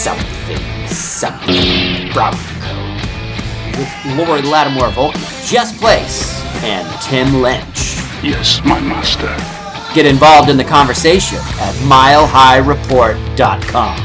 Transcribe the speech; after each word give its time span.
Something, 0.00 0.56
something, 0.86 2.08
Bronco. 2.14 2.38
With 3.76 3.92
Lori 4.16 4.40
Lattimore 4.40 4.88
Volkman, 4.88 5.46
Jess 5.46 5.76
Place, 5.78 6.42
and 6.64 6.88
Tim 7.02 7.42
Lynch. 7.42 7.96
Yes, 8.22 8.62
my 8.64 8.80
master. 8.80 9.36
Get 9.94 10.06
involved 10.06 10.48
in 10.48 10.56
the 10.56 10.64
conversation 10.64 11.36
at 11.36 11.74
milehighreport.com. 11.84 13.96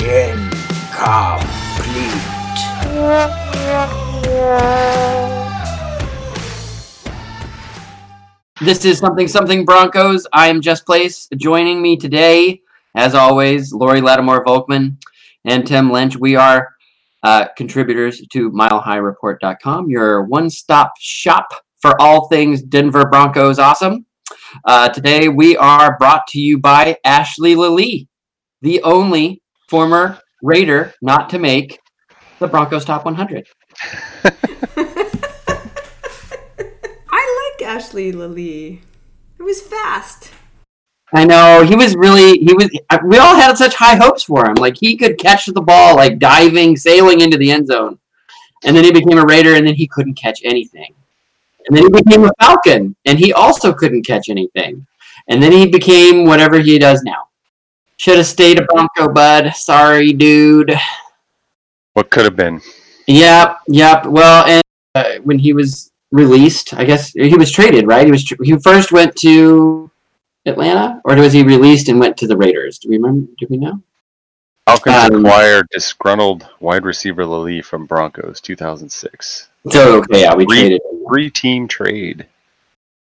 Incomplete. 0.00 1.46
This 8.60 8.84
is 8.84 8.98
something 8.98 9.28
something 9.28 9.64
Broncos. 9.64 10.26
I 10.32 10.48
am 10.48 10.60
Jess 10.60 10.80
Place. 10.80 11.28
Joining 11.36 11.80
me 11.80 11.96
today, 11.96 12.62
as 12.96 13.14
always, 13.14 13.72
Lori 13.72 14.00
Lattimore 14.00 14.44
Volkman 14.44 14.96
and 15.44 15.66
Tim 15.66 15.92
Lynch. 15.92 16.16
We 16.16 16.34
are 16.34 16.74
uh, 17.22 17.48
contributors 17.56 18.22
to 18.32 18.50
milehighreport.com, 18.50 19.90
your 19.90 20.24
one-stop 20.24 20.94
shop 20.98 21.46
for 21.80 22.00
all 22.00 22.28
things 22.28 22.62
Denver 22.62 23.06
Broncos 23.06 23.58
awesome. 23.58 24.06
Uh, 24.64 24.88
today 24.88 25.28
we 25.28 25.56
are 25.58 25.98
brought 25.98 26.26
to 26.28 26.40
you 26.40 26.58
by 26.58 26.96
Ashley 27.04 27.54
Lelie, 27.54 28.08
the 28.62 28.82
only 28.82 29.42
former 29.68 30.18
Raider 30.42 30.94
not 31.02 31.28
to 31.30 31.38
make 31.38 31.78
the 32.38 32.46
Broncos 32.46 32.84
top 32.84 33.04
100. 33.04 33.46
I 37.10 37.50
like 37.58 37.68
Ashley 37.68 38.12
Lelie. 38.12 38.80
It 39.38 39.42
was 39.42 39.60
fast. 39.60 40.32
I 41.14 41.24
know 41.24 41.64
he 41.64 41.76
was 41.76 41.94
really 41.94 42.38
he 42.38 42.52
was. 42.52 42.68
We 43.04 43.18
all 43.18 43.36
had 43.36 43.56
such 43.56 43.74
high 43.74 43.94
hopes 43.94 44.24
for 44.24 44.46
him. 44.46 44.54
Like 44.54 44.76
he 44.76 44.96
could 44.96 45.18
catch 45.18 45.46
the 45.46 45.60
ball, 45.60 45.96
like 45.96 46.18
diving, 46.18 46.76
sailing 46.76 47.20
into 47.20 47.36
the 47.36 47.50
end 47.50 47.68
zone, 47.68 47.98
and 48.64 48.76
then 48.76 48.84
he 48.84 48.92
became 48.92 49.18
a 49.18 49.24
Raider, 49.24 49.54
and 49.54 49.66
then 49.66 49.74
he 49.74 49.86
couldn't 49.86 50.14
catch 50.14 50.40
anything. 50.44 50.92
And 51.66 51.76
then 51.76 51.84
he 51.84 51.90
became 51.90 52.24
a 52.24 52.32
Falcon, 52.40 52.96
and 53.04 53.18
he 53.18 53.32
also 53.32 53.72
couldn't 53.72 54.06
catch 54.06 54.28
anything. 54.28 54.86
And 55.28 55.42
then 55.42 55.52
he 55.52 55.66
became 55.66 56.24
whatever 56.24 56.60
he 56.60 56.78
does 56.78 57.02
now. 57.02 57.28
Should 57.96 58.18
have 58.18 58.26
stayed 58.26 58.58
a 58.58 58.64
Bronco, 58.64 59.12
bud. 59.12 59.54
Sorry, 59.54 60.12
dude. 60.12 60.76
What 61.94 62.10
could 62.10 62.24
have 62.24 62.36
been? 62.36 62.60
Yep, 63.06 63.58
yep. 63.68 64.06
Well, 64.06 64.44
and 64.44 64.62
uh, 64.94 65.20
when 65.22 65.38
he 65.38 65.52
was 65.52 65.92
released, 66.10 66.74
I 66.74 66.84
guess 66.84 67.12
he 67.12 67.34
was 67.36 67.50
traded, 67.50 67.86
right? 67.86 68.04
He 68.04 68.12
was. 68.12 68.24
Tr- 68.24 68.42
he 68.42 68.56
first 68.58 68.92
went 68.92 69.16
to 69.16 69.85
Atlanta, 70.46 71.00
or 71.04 71.16
was 71.16 71.32
he 71.32 71.42
released 71.42 71.88
and 71.88 71.98
went 72.00 72.16
to 72.18 72.26
the 72.26 72.36
Raiders? 72.36 72.78
Do 72.78 72.88
we 72.88 72.96
remember? 72.96 73.26
Do 73.38 73.46
we 73.50 73.56
know? 73.56 73.82
Falcons 74.66 75.10
Um, 75.10 75.24
acquired 75.24 75.66
disgruntled 75.70 76.48
wide 76.60 76.84
receiver 76.84 77.24
Lelie 77.24 77.64
from 77.64 77.86
Broncos, 77.86 78.40
2006. 78.40 79.48
So 79.70 79.98
okay, 79.98 80.22
yeah, 80.22 80.34
we 80.34 80.44
Three- 80.46 80.60
traded. 80.60 80.80
Three-team 81.08 81.68
trade. 81.68 82.26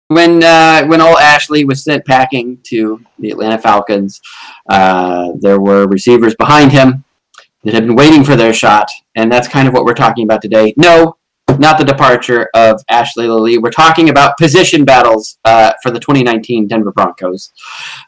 When 0.08 0.44
uh, 0.44 0.86
when 0.88 1.00
old 1.02 1.18
Ashley 1.19 1.64
was 1.66 1.84
sent 1.84 2.06
packing 2.06 2.58
to 2.64 3.02
the 3.19 3.31
Atlanta 3.31 3.58
Falcons, 3.58 4.22
uh, 4.69 5.31
there 5.40 5.59
were 5.59 5.88
receivers 5.88 6.36
behind 6.36 6.72
him 6.74 7.03
that 7.63 7.74
had 7.74 7.86
been 7.88 7.96
waiting 7.96 8.24
for 8.25 8.36
their 8.36 8.53
shot, 8.53 8.90
and 9.16 9.31
that's 9.31 9.48
kind 9.48 9.68
of 9.69 9.74
what 9.74 9.86
we're 9.86 9.94
talking 9.94 10.24
about 10.25 10.42
today. 10.42 10.74
No, 10.75 11.16
not 11.59 11.78
the 11.78 11.85
departure 11.85 12.50
of 12.53 12.81
Ashley 12.89 13.28
Lelie. 13.28 13.62
We're 13.62 13.72
talking 13.72 14.09
about 14.09 14.38
position 14.38 14.85
battles 14.85 15.38
uh, 15.45 15.73
for 15.81 15.91
the 15.91 16.00
2019 16.00 16.67
Denver 16.67 16.91
Broncos. 16.91 17.51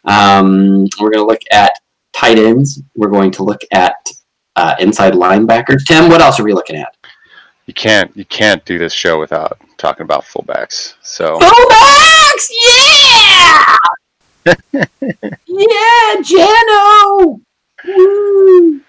Um, 0.05 0.87
we're 0.99 1.11
going 1.11 1.25
to 1.25 1.27
look 1.27 1.41
at 1.51 1.73
tight 2.13 2.37
ends. 2.37 2.81
We're 2.95 3.09
going 3.09 3.31
to 3.31 3.43
look 3.43 3.61
at 3.71 3.95
uh, 4.55 4.75
inside 4.79 5.13
linebackers. 5.13 5.85
Tim, 5.85 6.09
what 6.09 6.21
else 6.21 6.39
are 6.39 6.43
we 6.43 6.53
looking 6.53 6.75
at? 6.75 6.95
You 7.65 7.73
can't 7.73 8.15
you 8.15 8.25
can't 8.25 8.63
do 8.65 8.77
this 8.77 8.93
show 8.93 9.19
without 9.19 9.57
talking 9.77 10.03
about 10.03 10.25
fullbacks. 10.25 10.95
So 11.01 11.39
Fullbacks, 11.39 12.49
yeah, 12.67 13.78
yeah, 15.47 16.16
Jano. 16.22 17.39
Woo. 17.85 18.81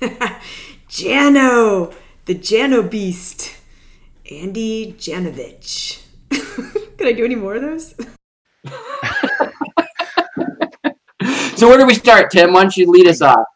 Jano, 0.88 1.94
the 2.24 2.34
Jano 2.34 2.90
Beast, 2.90 3.45
Andy 4.30 4.92
Janovich. 4.98 6.02
Can 6.98 7.06
I 7.06 7.12
do 7.12 7.24
any 7.24 7.34
more 7.34 7.56
of 7.56 7.62
those? 7.62 7.94
So 11.56 11.68
where 11.68 11.78
do 11.78 11.86
we 11.86 11.94
start, 11.94 12.30
Tim? 12.30 12.52
Why 12.52 12.60
don't 12.60 12.76
you 12.76 12.90
lead 12.90 13.06
us 13.06 13.22
off? 13.22 13.46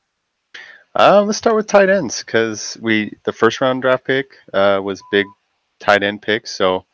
uh, 0.95 1.23
let's 1.23 1.37
start 1.37 1.55
with 1.55 1.67
tight 1.67 1.91
ends 1.91 2.25
because 2.25 2.79
we 2.81 3.15
the 3.25 3.33
first 3.33 3.61
round 3.61 3.83
draft 3.83 4.07
pick 4.07 4.39
uh, 4.55 4.81
was 4.83 5.03
big 5.13 5.27
tight 5.79 6.03
end 6.03 6.23
pick. 6.23 6.47
So 6.47 6.87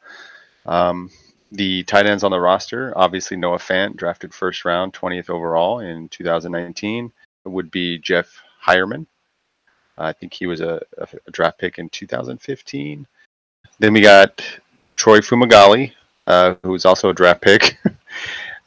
um, 0.67 1.11
the 1.53 1.85
tight 1.85 2.07
ends 2.07 2.25
on 2.25 2.33
the 2.33 2.41
roster, 2.41 2.93
obviously 2.97 3.37
Noah 3.37 3.59
Fant 3.59 3.97
drafted 3.97 4.35
first 4.35 4.65
round, 4.65 4.95
20th 4.95 5.31
overall 5.31 5.79
in 5.79 6.09
2019, 6.09 7.13
would 7.45 7.71
be 7.71 7.99
Jeff 7.99 8.43
Heuerman. 8.67 9.07
I 9.97 10.13
think 10.13 10.35
he 10.35 10.47
was 10.47 10.61
a, 10.61 10.83
a 10.99 11.31
draft 11.31 11.59
pick 11.59 11.79
in 11.79 11.89
2015. 11.89 13.07
Then 13.79 13.93
we 13.93 14.01
got 14.01 14.43
Troy 14.97 15.21
Fumagalli, 15.21 15.93
uh, 16.27 16.55
who 16.63 16.71
was 16.71 16.85
also 16.85 17.11
a 17.11 17.15
draft 17.15 17.43
pick, 17.43 17.79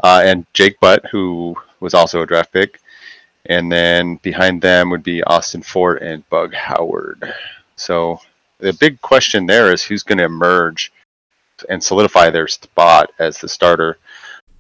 uh, 0.04 0.22
and 0.24 0.46
Jake 0.54 0.80
Butt, 0.80 1.06
who 1.12 1.56
was 1.80 1.94
also 1.94 2.22
a 2.22 2.26
draft 2.26 2.54
pick. 2.54 2.80
And 3.46 3.72
then 3.72 4.18
behind 4.18 4.62
them 4.62 4.90
would 4.92 5.02
be 5.02 5.24
Austin 5.24 5.64
Fort 5.64 6.02
and 6.02 6.28
Bug 6.30 6.54
Howard. 6.54 7.34
So 7.76 8.20
the 8.60 8.74
big 8.74 9.02
question 9.02 9.46
there 9.46 9.74
is 9.74 9.84
who's 9.84 10.04
going 10.04 10.20
to 10.20 10.26
emerge 10.26 10.92
and 11.68 11.84
solidify 11.84 12.30
their 12.30 12.48
spot 12.48 13.12
as 13.18 13.40
the 13.40 13.50
starter. 13.50 13.98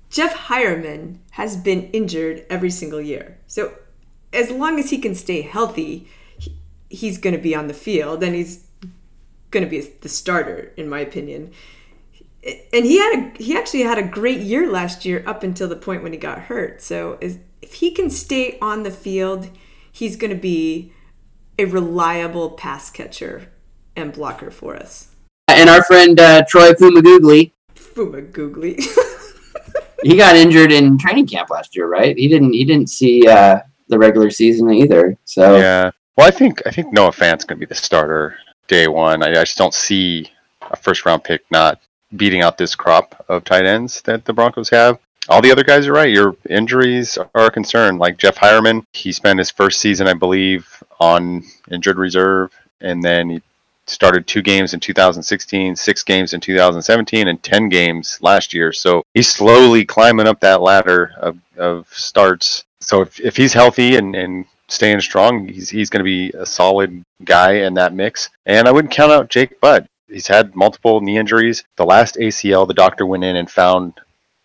Jeff 0.09 0.33
Heuerman 0.33 1.17
has 1.31 1.55
been 1.55 1.89
injured 1.91 2.45
every 2.49 2.71
single 2.71 3.01
year. 3.01 3.37
So 3.47 3.73
as 4.33 4.49
long 4.49 4.79
as 4.79 4.89
he 4.89 4.97
can 4.97 5.13
stay 5.13 5.41
healthy, 5.41 6.07
he's 6.89 7.17
going 7.17 7.35
to 7.35 7.41
be 7.41 7.53
on 7.53 7.67
the 7.67 7.73
field 7.73 8.23
and 8.23 8.33
he's 8.33 8.65
going 9.51 9.63
to 9.63 9.69
be 9.69 9.81
the 9.81 10.09
starter 10.09 10.71
in 10.77 10.89
my 10.89 10.99
opinion. 10.99 11.51
And 12.43 12.85
he 12.85 12.97
had 12.97 13.19
a 13.19 13.43
he 13.43 13.57
actually 13.57 13.83
had 13.83 13.97
a 13.97 14.03
great 14.03 14.39
year 14.39 14.71
last 14.71 15.03
year 15.03 15.23
up 15.27 15.43
until 15.43 15.67
the 15.67 15.75
point 15.75 16.03
when 16.03 16.13
he 16.13 16.17
got 16.17 16.39
hurt. 16.43 16.81
So 16.81 17.17
is, 17.19 17.39
if 17.61 17.75
he 17.75 17.91
can 17.91 18.09
stay 18.09 18.57
on 18.61 18.83
the 18.83 18.91
field, 18.91 19.49
he's 19.91 20.15
going 20.15 20.31
to 20.31 20.39
be 20.39 20.93
a 21.57 21.65
reliable 21.65 22.51
pass 22.51 22.89
catcher 22.89 23.51
and 23.95 24.13
blocker 24.13 24.51
for 24.51 24.75
us. 24.77 25.09
And 25.49 25.69
our 25.69 25.83
friend 25.83 26.17
uh, 26.17 26.43
Troy 26.47 26.71
Fumagoogly. 26.71 27.51
Fumagoogly. 27.75 28.81
he 30.03 30.15
got 30.15 30.37
injured 30.37 30.71
in 30.71 30.97
training 30.97 31.27
camp 31.27 31.49
last 31.49 31.75
year, 31.75 31.87
right? 31.87 32.17
He 32.17 32.29
didn't. 32.29 32.53
He 32.53 32.63
didn't 32.63 32.89
see 32.89 33.27
uh, 33.27 33.59
the 33.89 33.99
regular 33.99 34.29
season 34.29 34.71
either. 34.71 35.17
So 35.25 35.57
yeah. 35.57 35.91
Well, 36.15 36.27
I 36.27 36.31
think 36.31 36.61
I 36.65 36.71
think 36.71 36.93
Noah 36.93 37.11
Fant's 37.11 37.43
going 37.43 37.59
to 37.59 37.65
be 37.65 37.69
the 37.69 37.75
starter 37.75 38.37
day 38.69 38.87
one. 38.87 39.21
I, 39.21 39.31
I 39.31 39.43
just 39.43 39.57
don't 39.57 39.73
see 39.73 40.31
a 40.61 40.77
first 40.77 41.05
round 41.05 41.25
pick 41.25 41.43
not 41.51 41.81
beating 42.15 42.41
out 42.41 42.57
this 42.57 42.75
crop 42.75 43.25
of 43.27 43.43
tight 43.43 43.65
ends 43.65 44.01
that 44.03 44.23
the 44.23 44.33
Broncos 44.33 44.69
have. 44.69 44.99
All 45.27 45.41
the 45.41 45.51
other 45.51 45.63
guys 45.63 45.85
are 45.85 45.93
right. 45.93 46.09
Your 46.09 46.35
injuries 46.49 47.17
are 47.17 47.45
a 47.45 47.51
concern. 47.51 47.97
Like 47.97 48.17
Jeff 48.17 48.35
Heuerman, 48.37 48.85
he 48.93 49.11
spent 49.11 49.37
his 49.37 49.51
first 49.51 49.79
season, 49.79 50.07
I 50.07 50.13
believe, 50.13 50.81
on 50.99 51.43
injured 51.69 51.97
reserve, 51.97 52.51
and 52.81 53.03
then 53.03 53.29
he 53.29 53.41
started 53.85 54.25
two 54.25 54.41
games 54.41 54.73
in 54.73 54.79
2016, 54.79 55.75
six 55.75 56.03
games 56.03 56.33
in 56.33 56.39
2017, 56.39 57.27
and 57.27 57.43
10 57.43 57.69
games 57.69 58.17
last 58.21 58.53
year. 58.53 58.71
So 58.71 59.03
he's 59.13 59.29
slowly 59.29 59.85
climbing 59.85 60.27
up 60.27 60.39
that 60.39 60.61
ladder 60.61 61.11
of, 61.17 61.37
of 61.57 61.87
starts. 61.91 62.63
So 62.79 63.01
if, 63.01 63.19
if 63.19 63.35
he's 63.35 63.53
healthy 63.53 63.97
and, 63.97 64.15
and 64.15 64.45
staying 64.69 65.01
strong, 65.01 65.47
he's, 65.47 65.69
he's 65.69 65.89
going 65.89 65.99
to 65.99 66.03
be 66.05 66.31
a 66.31 66.45
solid 66.45 67.03
guy 67.23 67.53
in 67.53 67.73
that 67.75 67.93
mix. 67.93 68.29
And 68.45 68.67
I 68.67 68.71
wouldn't 68.71 68.93
count 68.93 69.11
out 69.11 69.29
Jake 69.29 69.59
Butt. 69.59 69.87
He's 70.07 70.27
had 70.27 70.55
multiple 70.55 71.01
knee 71.01 71.17
injuries. 71.17 71.63
The 71.75 71.85
last 71.85 72.15
ACL, 72.15 72.67
the 72.67 72.73
doctor 72.73 73.05
went 73.05 73.23
in 73.23 73.35
and 73.35 73.49
found 73.49 73.99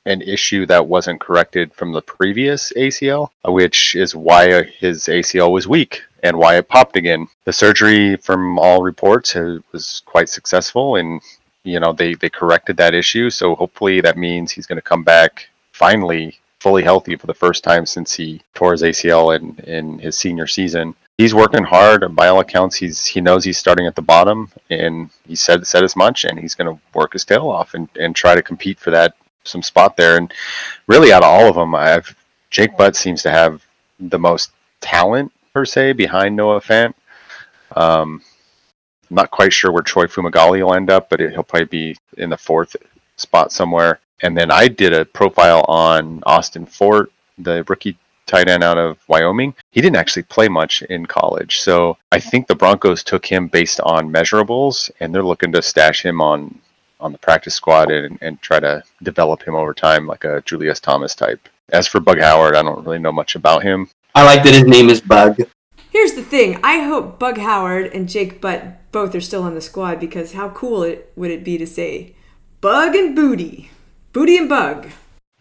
an 0.06 0.20
issue 0.20 0.66
that 0.66 0.86
wasn't 0.86 1.20
corrected 1.20 1.72
from 1.74 1.92
the 1.92 2.02
previous 2.02 2.72
ACL, 2.76 3.30
which 3.44 3.94
is 3.94 4.14
why 4.14 4.62
his 4.62 5.04
ACL 5.04 5.50
was 5.50 5.66
weak 5.66 6.02
and 6.22 6.36
why 6.36 6.56
it 6.56 6.68
popped 6.68 6.96
again. 6.96 7.26
The 7.44 7.52
surgery, 7.52 8.16
from 8.16 8.58
all 8.58 8.82
reports, 8.82 9.34
was 9.72 10.02
quite 10.04 10.28
successful, 10.28 10.96
and 10.96 11.22
you 11.62 11.80
know 11.80 11.92
they 11.92 12.14
they 12.14 12.28
corrected 12.28 12.76
that 12.76 12.94
issue. 12.94 13.30
So 13.30 13.54
hopefully 13.54 14.00
that 14.02 14.18
means 14.18 14.50
he's 14.50 14.66
going 14.66 14.76
to 14.76 14.82
come 14.82 15.04
back 15.04 15.48
finally 15.72 16.38
fully 16.64 16.82
healthy 16.82 17.14
for 17.14 17.26
the 17.26 17.34
first 17.34 17.62
time 17.62 17.84
since 17.84 18.14
he 18.14 18.40
tore 18.54 18.72
his 18.72 18.80
ACL 18.80 19.36
in 19.36 19.44
in 19.76 19.98
his 19.98 20.16
senior 20.16 20.46
season. 20.46 20.94
He's 21.18 21.34
working 21.34 21.62
hard. 21.62 22.16
By 22.16 22.28
all 22.28 22.40
accounts, 22.40 22.74
he's 22.74 23.04
he 23.04 23.20
knows 23.20 23.44
he's 23.44 23.58
starting 23.58 23.86
at 23.86 23.94
the 23.94 24.08
bottom, 24.14 24.50
and 24.70 25.10
he 25.28 25.36
said 25.36 25.66
said 25.66 25.84
as 25.84 25.94
much. 25.94 26.24
And 26.24 26.38
he's 26.38 26.54
going 26.54 26.74
to 26.74 26.80
work 26.94 27.12
his 27.12 27.26
tail 27.26 27.50
off 27.50 27.74
and, 27.74 27.86
and 28.00 28.16
try 28.16 28.34
to 28.34 28.42
compete 28.50 28.78
for 28.80 28.90
that 28.92 29.14
some 29.44 29.62
spot 29.62 29.98
there. 29.98 30.16
And 30.16 30.32
really, 30.86 31.12
out 31.12 31.22
of 31.22 31.28
all 31.28 31.48
of 31.50 31.54
them, 31.54 31.74
I've 31.74 32.16
Jake 32.50 32.78
Butt 32.78 32.96
seems 32.96 33.22
to 33.24 33.30
have 33.30 33.62
the 34.00 34.18
most 34.18 34.50
talent 34.80 35.32
per 35.52 35.66
se 35.66 35.92
behind 35.92 36.34
Noah 36.34 36.62
Fant. 36.62 36.94
Um, 37.76 38.22
I'm 39.10 39.16
not 39.16 39.30
quite 39.30 39.52
sure 39.52 39.70
where 39.70 39.82
Troy 39.82 40.06
Fumagalli 40.06 40.64
will 40.64 40.74
end 40.74 40.90
up, 40.90 41.10
but 41.10 41.20
it, 41.20 41.32
he'll 41.32 41.42
probably 41.42 41.66
be 41.66 41.96
in 42.16 42.30
the 42.30 42.38
fourth 42.38 42.74
spot 43.16 43.52
somewhere. 43.52 44.00
And 44.22 44.36
then 44.36 44.50
I 44.50 44.68
did 44.68 44.92
a 44.92 45.04
profile 45.04 45.64
on 45.68 46.22
Austin 46.24 46.66
Fort, 46.66 47.12
the 47.38 47.64
rookie 47.68 47.98
tight 48.26 48.48
end 48.48 48.64
out 48.64 48.78
of 48.78 48.98
Wyoming. 49.08 49.54
He 49.70 49.80
didn't 49.80 49.96
actually 49.96 50.22
play 50.22 50.48
much 50.48 50.82
in 50.82 51.06
college. 51.06 51.60
So 51.60 51.98
I 52.10 52.20
think 52.20 52.46
the 52.46 52.54
Broncos 52.54 53.02
took 53.02 53.26
him 53.26 53.48
based 53.48 53.80
on 53.80 54.12
measurables, 54.12 54.90
and 55.00 55.14
they're 55.14 55.22
looking 55.22 55.52
to 55.52 55.62
stash 55.62 56.04
him 56.04 56.20
on 56.20 56.60
on 57.00 57.12
the 57.12 57.18
practice 57.18 57.54
squad 57.54 57.90
and, 57.90 58.18
and 58.22 58.40
try 58.40 58.58
to 58.58 58.82
develop 59.02 59.42
him 59.42 59.54
over 59.54 59.74
time 59.74 60.06
like 60.06 60.24
a 60.24 60.40
Julius 60.42 60.80
Thomas 60.80 61.14
type. 61.14 61.48
As 61.70 61.86
for 61.86 62.00
Bug 62.00 62.18
Howard, 62.20 62.56
I 62.56 62.62
don't 62.62 62.84
really 62.84 62.98
know 62.98 63.12
much 63.12 63.34
about 63.34 63.62
him. 63.62 63.90
I 64.14 64.24
like 64.24 64.42
that 64.44 64.54
his 64.54 64.64
name 64.64 64.88
is 64.88 65.02
Bug. 65.02 65.38
Here's 65.90 66.14
the 66.14 66.22
thing. 66.22 66.58
I 66.62 66.78
hope 66.78 67.18
Bug 67.18 67.36
Howard 67.38 67.92
and 67.92 68.08
Jake 68.08 68.40
Butt 68.40 68.90
both 68.90 69.14
are 69.14 69.20
still 69.20 69.42
on 69.42 69.54
the 69.54 69.60
squad 69.60 70.00
because 70.00 70.32
how 70.32 70.48
cool 70.50 70.82
it 70.82 71.12
would 71.14 71.30
it 71.30 71.44
be 71.44 71.58
to 71.58 71.66
say 71.66 72.14
Bug 72.64 72.96
and 72.96 73.14
Booty. 73.14 73.70
Booty 74.14 74.38
and 74.38 74.48
Bug. 74.48 74.88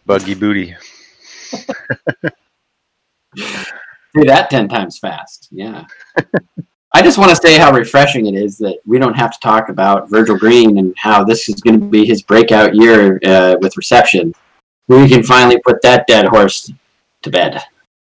Buggy 0.04 0.34
Booty. 0.34 0.76
Do 3.34 4.24
that 4.24 4.50
10 4.50 4.68
times 4.68 4.98
fast. 4.98 5.48
Yeah. 5.50 5.86
I 6.92 7.00
just 7.00 7.16
want 7.16 7.30
to 7.30 7.36
say 7.36 7.56
how 7.56 7.72
refreshing 7.72 8.26
it 8.26 8.34
is 8.34 8.58
that 8.58 8.76
we 8.84 8.98
don't 8.98 9.14
have 9.14 9.32
to 9.32 9.38
talk 9.40 9.70
about 9.70 10.10
Virgil 10.10 10.36
Green 10.36 10.76
and 10.76 10.92
how 10.98 11.24
this 11.24 11.48
is 11.48 11.62
going 11.62 11.80
to 11.80 11.86
be 11.86 12.04
his 12.04 12.20
breakout 12.20 12.74
year 12.74 13.18
uh, 13.24 13.56
with 13.58 13.74
reception. 13.78 14.34
We 14.88 15.08
can 15.08 15.22
finally 15.22 15.58
put 15.64 15.80
that 15.80 16.06
dead 16.06 16.26
horse 16.26 16.70
to 17.22 17.30
bed. 17.30 17.58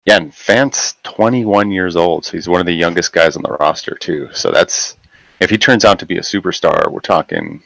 Yeah, 0.06 0.16
and 0.16 0.34
Fant's 0.34 0.96
21 1.04 1.70
years 1.70 1.94
old, 1.94 2.24
so 2.24 2.32
he's 2.32 2.48
one 2.48 2.58
of 2.58 2.66
the 2.66 2.74
youngest 2.74 3.12
guys 3.12 3.36
on 3.36 3.44
the 3.44 3.56
roster 3.60 3.94
too. 3.94 4.28
So 4.32 4.50
that's 4.50 4.96
if 5.38 5.50
he 5.50 5.56
turns 5.56 5.84
out 5.84 6.00
to 6.00 6.06
be 6.06 6.16
a 6.16 6.20
superstar, 6.20 6.90
we're 6.90 6.98
talking 6.98 7.62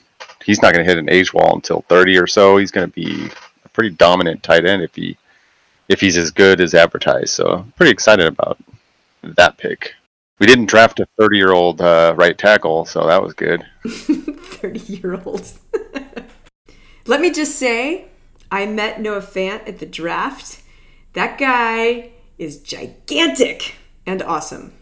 he's 0.49 0.63
not 0.63 0.73
going 0.73 0.83
to 0.85 0.91
hit 0.91 0.99
an 0.99 1.11
age 1.11 1.35
wall 1.35 1.55
until 1.55 1.83
30 1.83 2.17
or 2.17 2.27
so. 2.27 2.57
He's 2.57 2.71
going 2.71 2.91
to 2.91 2.93
be 2.93 3.31
a 3.65 3.69
pretty 3.69 3.91
dominant 3.91 4.43
tight 4.43 4.65
end 4.65 4.83
if 4.83 4.95
he 4.97 5.17
if 5.89 6.01
he's 6.01 6.17
as 6.17 6.31
good 6.31 6.61
as 6.61 6.75
advertised. 6.75 7.31
So 7.31 7.49
I'm 7.59 7.73
pretty 7.73 7.93
excited 7.93 8.27
about 8.27 8.59
that 9.23 9.59
pick. 9.59 9.95
We 10.39 10.47
didn't 10.47 10.67
draft 10.67 11.01
a 11.01 11.07
30 11.19 11.37
year 11.37 11.53
old 11.53 11.81
uh, 11.81 12.15
right 12.17 12.37
tackle, 12.37 12.87
so 12.87 13.07
that 13.07 13.23
was 13.23 13.35
good. 13.35 13.65
30 13.87 14.79
year 14.81 15.21
olds. 15.25 15.61
Let 17.07 17.21
me 17.21 17.31
just 17.31 17.57
say, 17.57 18.07
I 18.51 18.67
met 18.67 19.01
Noah 19.01 19.21
Fant 19.21 19.69
at 19.69 19.79
the 19.79 19.87
draft. 19.87 20.63
That 21.13 21.39
guy 21.39 22.11
is 22.39 22.61
gigantic 22.61 23.75
and 24.07 24.23
awesome. 24.23 24.73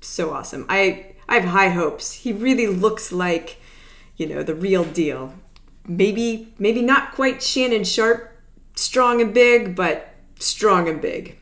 So 0.00 0.32
awesome. 0.32 0.64
I 0.68 1.14
I 1.28 1.40
have 1.40 1.50
high 1.50 1.70
hopes. 1.70 2.12
He 2.12 2.32
really 2.32 2.68
looks 2.68 3.10
like, 3.10 3.58
you 4.16 4.26
know, 4.26 4.42
the 4.42 4.54
real 4.54 4.84
deal. 4.84 5.34
Maybe 5.86 6.52
maybe 6.58 6.82
not 6.82 7.12
quite 7.12 7.42
Shannon 7.42 7.84
Sharpe, 7.84 8.32
strong 8.74 9.20
and 9.20 9.32
big, 9.32 9.76
but 9.76 10.14
strong 10.38 10.88
and 10.88 11.00
big. 11.00 11.38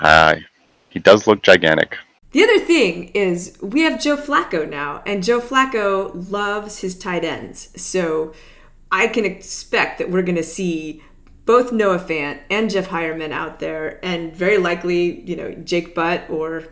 Uh, 0.00 0.36
he 0.88 0.98
does 0.98 1.26
look 1.26 1.42
gigantic. 1.42 1.96
The 2.32 2.42
other 2.42 2.58
thing 2.58 3.10
is 3.14 3.56
we 3.62 3.82
have 3.82 4.00
Joe 4.00 4.16
Flacco 4.16 4.68
now, 4.68 5.02
and 5.06 5.22
Joe 5.22 5.40
Flacco 5.40 6.10
loves 6.30 6.80
his 6.80 6.98
tight 6.98 7.24
ends. 7.24 7.70
So 7.80 8.32
I 8.90 9.06
can 9.06 9.24
expect 9.24 9.98
that 9.98 10.10
we're 10.10 10.22
going 10.22 10.34
to 10.36 10.42
see 10.42 11.02
both 11.44 11.72
Noah 11.72 11.98
Fant 11.98 12.40
and 12.50 12.70
Jeff 12.70 12.88
Heuerman 12.88 13.30
out 13.30 13.60
there, 13.60 14.04
and 14.04 14.34
very 14.34 14.58
likely, 14.58 15.20
you 15.20 15.36
know, 15.36 15.52
Jake 15.52 15.94
Butt 15.94 16.28
or 16.28 16.64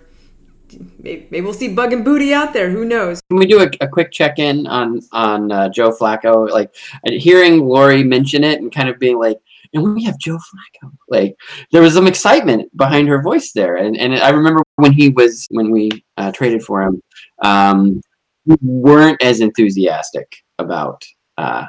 maybe, 0.98 1.26
maybe 1.30 1.40
we'll 1.40 1.54
see 1.54 1.72
Bug 1.72 1.92
and 1.92 2.04
Booty 2.04 2.32
out 2.32 2.52
there. 2.52 2.70
Who 2.70 2.84
knows? 2.84 3.20
Can 3.28 3.38
we 3.38 3.46
do 3.46 3.60
a, 3.60 3.70
a 3.80 3.88
quick 3.88 4.10
check 4.10 4.38
in 4.38 4.66
on 4.66 5.00
on 5.12 5.52
uh, 5.52 5.68
Joe 5.68 5.90
Flacco? 5.90 6.50
Like 6.50 6.74
hearing 7.04 7.66
Lori 7.66 8.04
mention 8.04 8.44
it 8.44 8.60
and 8.60 8.72
kind 8.72 8.88
of 8.88 8.98
being 8.98 9.18
like, 9.18 9.38
and 9.72 9.94
we 9.94 10.04
have 10.04 10.18
Joe 10.18 10.36
Flacco. 10.36 10.92
Like 11.08 11.36
there 11.70 11.82
was 11.82 11.94
some 11.94 12.06
excitement 12.06 12.74
behind 12.76 13.08
her 13.08 13.22
voice 13.22 13.52
there, 13.52 13.76
and 13.76 13.96
and 13.96 14.14
I 14.14 14.30
remember 14.30 14.62
when 14.76 14.92
he 14.92 15.10
was 15.10 15.46
when 15.50 15.70
we 15.70 15.90
uh, 16.16 16.32
traded 16.32 16.62
for 16.62 16.82
him, 16.82 17.02
um, 17.42 18.00
we 18.46 18.56
weren't 18.60 19.22
as 19.22 19.40
enthusiastic 19.40 20.32
about 20.58 21.04
uh, 21.38 21.66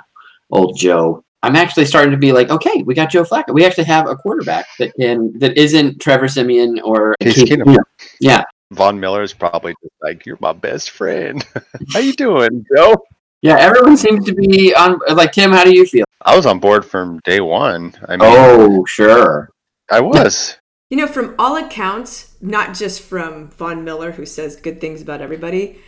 old 0.52 0.78
Joe 0.78 1.24
I'm 1.44 1.58
actually 1.58 1.86
starting 1.86 2.12
to 2.12 2.18
be 2.18 2.32
like, 2.32 2.50
okay, 2.50 2.84
we 2.84 2.96
got 2.96 3.12
Joe 3.12 3.26
Flacco. 3.26 3.54
We 3.54 3.66
actually 3.66 3.84
have 3.84 4.08
a 4.08 4.16
quarterback 4.16 4.66
that 4.80 4.94
can 4.96 5.38
that 5.40 5.58
isn't 5.58 6.00
Trevor 6.00 6.30
Siemian 6.30 6.80
or 6.80 7.16
Case 7.22 7.44
Keenum. 7.44 7.78
Yeah. 8.22 8.44
Von 8.74 9.00
Miller 9.00 9.22
is 9.22 9.34
probably 9.34 9.74
just 9.82 9.94
like, 10.02 10.26
you're 10.26 10.38
my 10.40 10.54
best 10.54 10.92
friend. 10.92 11.46
how 11.94 12.00
you 12.00 12.14
doing, 12.14 12.66
Joe? 12.76 12.96
Yeah, 13.42 13.58
everyone 13.58 13.98
seems 13.98 14.26
to 14.26 14.34
be 14.34 14.74
on. 14.74 15.00
Like 15.14 15.34
Tim, 15.34 15.52
how 15.52 15.66
do 15.66 15.76
you 15.76 15.86
feel? 15.86 16.06
I 16.22 16.36
was 16.36 16.46
on 16.46 16.60
board 16.60 16.86
from 16.86 17.20
day 17.26 17.42
one. 17.42 17.94
I 18.08 18.16
mean, 18.16 18.22
oh, 18.24 18.86
sure, 18.86 19.50
I 19.92 20.00
was. 20.00 20.58
You 20.90 20.98
know, 20.98 21.08
from 21.08 21.36
all 21.38 21.58
accounts, 21.58 22.36
not 22.40 22.74
just 22.74 23.02
from 23.02 23.50
Von 23.50 23.84
Miller, 23.84 24.12
who 24.12 24.26
says 24.26 24.56
good 24.56 24.80
things 24.80 25.02
about 25.02 25.22
everybody, 25.22 25.82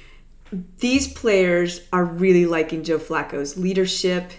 these 0.79 1.11
players 1.11 1.81
are 1.93 2.03
really 2.03 2.45
liking 2.45 2.83
Joe 2.83 2.99
Flacco's 2.99 3.57
leadership 3.57 4.31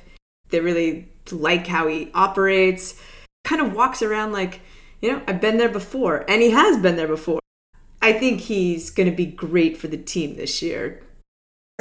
They 0.50 0.60
really 0.60 1.08
like 1.30 1.66
how 1.66 1.88
he 1.88 2.10
operates, 2.14 3.00
kind 3.44 3.60
of 3.60 3.74
walks 3.74 4.02
around 4.02 4.32
like, 4.32 4.60
you 5.00 5.10
know, 5.10 5.22
I've 5.26 5.40
been 5.40 5.56
there 5.56 5.68
before. 5.68 6.24
And 6.28 6.42
he 6.42 6.50
has 6.50 6.76
been 6.78 6.96
there 6.96 7.08
before. 7.08 7.40
I 8.00 8.12
think 8.12 8.42
he's 8.42 8.90
going 8.90 9.10
to 9.10 9.16
be 9.16 9.26
great 9.26 9.76
for 9.76 9.88
the 9.88 9.96
team 9.96 10.36
this 10.36 10.62
year. 10.62 11.02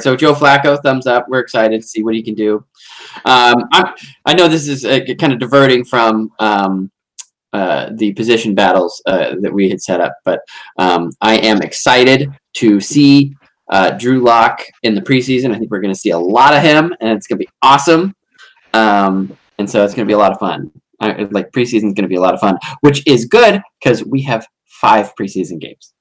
So 0.00 0.14
Joe 0.14 0.34
Flacco, 0.34 0.80
thumbs 0.82 1.06
up. 1.06 1.26
We're 1.28 1.40
excited 1.40 1.80
to 1.80 1.86
see 1.86 2.02
what 2.02 2.14
he 2.14 2.22
can 2.22 2.34
do. 2.34 2.64
Um, 3.24 3.64
I, 3.72 3.94
I 4.26 4.34
know 4.34 4.46
this 4.46 4.68
is 4.68 4.84
uh, 4.84 5.00
kind 5.18 5.32
of 5.32 5.38
diverting 5.38 5.84
from 5.84 6.30
um, 6.38 6.90
uh, 7.52 7.90
the 7.94 8.12
position 8.12 8.54
battles 8.54 9.00
uh, 9.06 9.36
that 9.40 9.52
we 9.52 9.70
had 9.70 9.80
set 9.80 10.00
up, 10.00 10.14
but 10.24 10.40
um, 10.78 11.10
I 11.22 11.36
am 11.38 11.62
excited 11.62 12.28
to 12.56 12.80
see 12.80 13.34
uh, 13.70 13.92
Drew 13.92 14.20
Lock 14.20 14.62
in 14.82 14.94
the 14.94 15.00
preseason. 15.00 15.54
I 15.54 15.58
think 15.58 15.70
we're 15.70 15.80
going 15.80 15.94
to 15.94 15.98
see 15.98 16.10
a 16.10 16.18
lot 16.18 16.54
of 16.54 16.62
him, 16.62 16.94
and 17.00 17.16
it's 17.16 17.26
going 17.26 17.38
to 17.38 17.44
be 17.44 17.50
awesome. 17.62 18.14
Um, 18.74 19.36
and 19.58 19.68
so 19.68 19.82
it's 19.84 19.94
going 19.94 20.06
to 20.06 20.10
be 20.10 20.14
a 20.14 20.18
lot 20.18 20.32
of 20.32 20.38
fun. 20.38 20.70
I, 21.00 21.26
like 21.30 21.50
preseason 21.52 21.88
is 21.88 21.94
going 21.94 22.02
to 22.02 22.08
be 22.08 22.16
a 22.16 22.20
lot 22.20 22.34
of 22.34 22.40
fun, 22.40 22.58
which 22.80 23.02
is 23.06 23.24
good 23.24 23.62
because 23.80 24.04
we 24.04 24.22
have 24.22 24.46
five 24.66 25.14
preseason 25.18 25.58
games. 25.58 25.94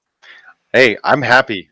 Hey, 0.75 0.97
I'm 1.05 1.21
happy. 1.21 1.69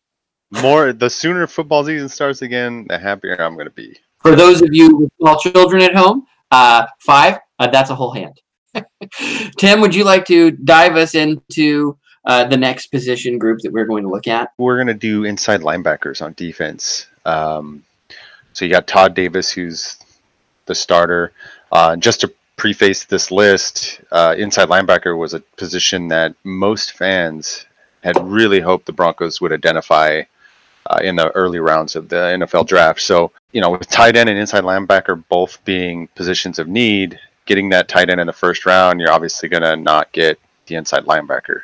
More 0.49 0.93
the 0.93 1.09
sooner 1.09 1.45
football 1.45 1.83
season 1.83 2.07
starts 2.07 2.41
again, 2.41 2.85
the 2.87 2.97
happier 2.97 3.35
I'm 3.41 3.55
going 3.55 3.65
to 3.65 3.73
be. 3.73 3.97
For 4.21 4.33
those 4.33 4.61
of 4.61 4.69
you 4.71 4.95
with 4.95 5.09
small 5.19 5.37
children 5.37 5.81
at 5.81 5.93
home, 5.93 6.25
uh, 6.51 6.87
five, 6.99 7.39
uh, 7.59 7.67
that's 7.67 7.89
a 7.89 7.95
whole 7.95 8.13
hand. 8.13 8.39
Tim, 9.57 9.81
would 9.81 9.93
you 9.93 10.05
like 10.05 10.23
to 10.27 10.51
dive 10.51 10.95
us 10.95 11.15
into 11.15 11.97
uh, 12.23 12.45
the 12.45 12.55
next 12.55 12.87
position 12.87 13.37
group 13.37 13.59
that 13.63 13.73
we're 13.73 13.83
going 13.83 14.03
to 14.03 14.09
look 14.09 14.29
at? 14.29 14.51
We're 14.57 14.77
going 14.77 14.87
to 14.87 14.93
do 14.93 15.25
inside 15.25 15.59
linebackers 15.59 16.21
on 16.21 16.31
defense. 16.37 17.07
Um, 17.25 17.83
so 18.53 18.63
you 18.63 18.71
got 18.71 18.87
Todd 18.87 19.15
Davis, 19.15 19.51
who's 19.51 19.97
the 20.65 20.75
starter. 20.75 21.33
Uh, 21.73 21.97
just 21.97 22.21
to 22.21 22.33
preface 22.55 23.03
this 23.03 23.31
list, 23.31 23.99
uh, 24.13 24.33
inside 24.37 24.69
linebacker 24.69 25.17
was 25.17 25.33
a 25.33 25.41
position 25.57 26.07
that 26.07 26.35
most 26.45 26.93
fans 26.93 27.65
had 28.03 28.21
really 28.21 28.59
hoped 28.59 28.85
the 28.85 28.93
Broncos 28.93 29.41
would 29.41 29.53
identify 29.53 30.23
uh, 30.87 30.99
in 31.01 31.15
the 31.15 31.29
early 31.31 31.59
rounds 31.59 31.95
of 31.95 32.09
the 32.09 32.15
NFL 32.15 32.67
draft. 32.67 33.01
So, 33.01 33.31
you 33.51 33.61
know, 33.61 33.71
with 33.71 33.87
tight 33.87 34.15
end 34.15 34.29
and 34.29 34.37
inside 34.37 34.63
linebacker 34.63 35.23
both 35.29 35.63
being 35.63 36.07
positions 36.09 36.59
of 36.59 36.67
need, 36.67 37.19
getting 37.45 37.69
that 37.69 37.87
tight 37.87 38.09
end 38.09 38.19
in 38.19 38.27
the 38.27 38.33
first 38.33 38.65
round, 38.65 38.99
you're 38.99 39.11
obviously 39.11 39.49
going 39.49 39.63
to 39.63 39.75
not 39.75 40.11
get 40.11 40.39
the 40.67 40.75
inside 40.75 41.05
linebacker. 41.05 41.61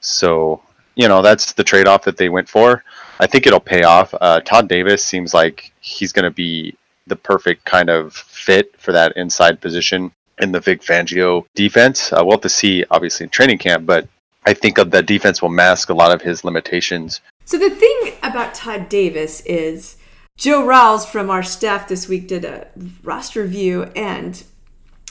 So, 0.00 0.62
you 0.94 1.08
know, 1.08 1.22
that's 1.22 1.52
the 1.52 1.64
trade 1.64 1.86
off 1.86 2.04
that 2.04 2.16
they 2.16 2.28
went 2.28 2.48
for. 2.48 2.84
I 3.18 3.26
think 3.26 3.46
it'll 3.46 3.60
pay 3.60 3.82
off. 3.84 4.14
Uh, 4.20 4.40
Todd 4.40 4.68
Davis 4.68 5.04
seems 5.04 5.32
like 5.34 5.72
he's 5.80 6.12
going 6.12 6.24
to 6.24 6.30
be 6.30 6.76
the 7.06 7.16
perfect 7.16 7.64
kind 7.64 7.90
of 7.90 8.14
fit 8.14 8.78
for 8.78 8.92
that 8.92 9.16
inside 9.16 9.60
position 9.60 10.12
in 10.38 10.52
the 10.52 10.60
Vic 10.60 10.82
Fangio 10.82 11.44
defense. 11.54 12.12
Uh, 12.12 12.18
we'll 12.22 12.32
have 12.32 12.40
to 12.40 12.48
see, 12.48 12.84
obviously, 12.90 13.24
in 13.24 13.30
training 13.30 13.58
camp, 13.58 13.86
but 13.86 14.08
I 14.44 14.54
think 14.54 14.78
of 14.78 14.90
the 14.90 15.02
defense 15.02 15.40
will 15.40 15.48
mask 15.48 15.88
a 15.88 15.94
lot 15.94 16.12
of 16.12 16.22
his 16.22 16.44
limitations. 16.44 17.20
So 17.44 17.58
the 17.58 17.70
thing 17.70 18.14
about 18.22 18.54
Todd 18.54 18.88
Davis 18.88 19.40
is 19.46 19.96
Joe 20.36 20.62
Rawls 20.62 21.06
from 21.06 21.30
our 21.30 21.42
staff 21.42 21.88
this 21.88 22.08
week 22.08 22.28
did 22.28 22.44
a 22.44 22.68
roster 23.02 23.42
review 23.42 23.84
and 23.94 24.42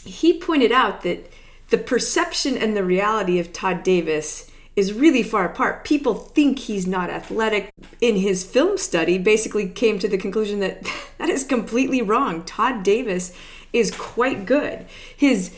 he 0.03 0.37
pointed 0.37 0.71
out 0.71 1.03
that 1.03 1.31
the 1.69 1.77
perception 1.77 2.57
and 2.57 2.75
the 2.75 2.83
reality 2.83 3.39
of 3.39 3.53
Todd 3.53 3.83
Davis 3.83 4.51
is 4.75 4.93
really 4.93 5.23
far 5.23 5.45
apart. 5.45 5.83
People 5.83 6.15
think 6.15 6.59
he's 6.59 6.87
not 6.87 7.09
athletic. 7.09 7.71
In 7.99 8.17
his 8.17 8.43
film 8.43 8.77
study, 8.77 9.17
basically 9.17 9.67
came 9.67 9.99
to 9.99 10.07
the 10.07 10.17
conclusion 10.17 10.59
that 10.59 10.83
that 11.17 11.29
is 11.29 11.43
completely 11.43 12.01
wrong. 12.01 12.43
Todd 12.43 12.83
Davis 12.83 13.33
is 13.73 13.91
quite 13.91 14.45
good. 14.45 14.85
His 15.15 15.55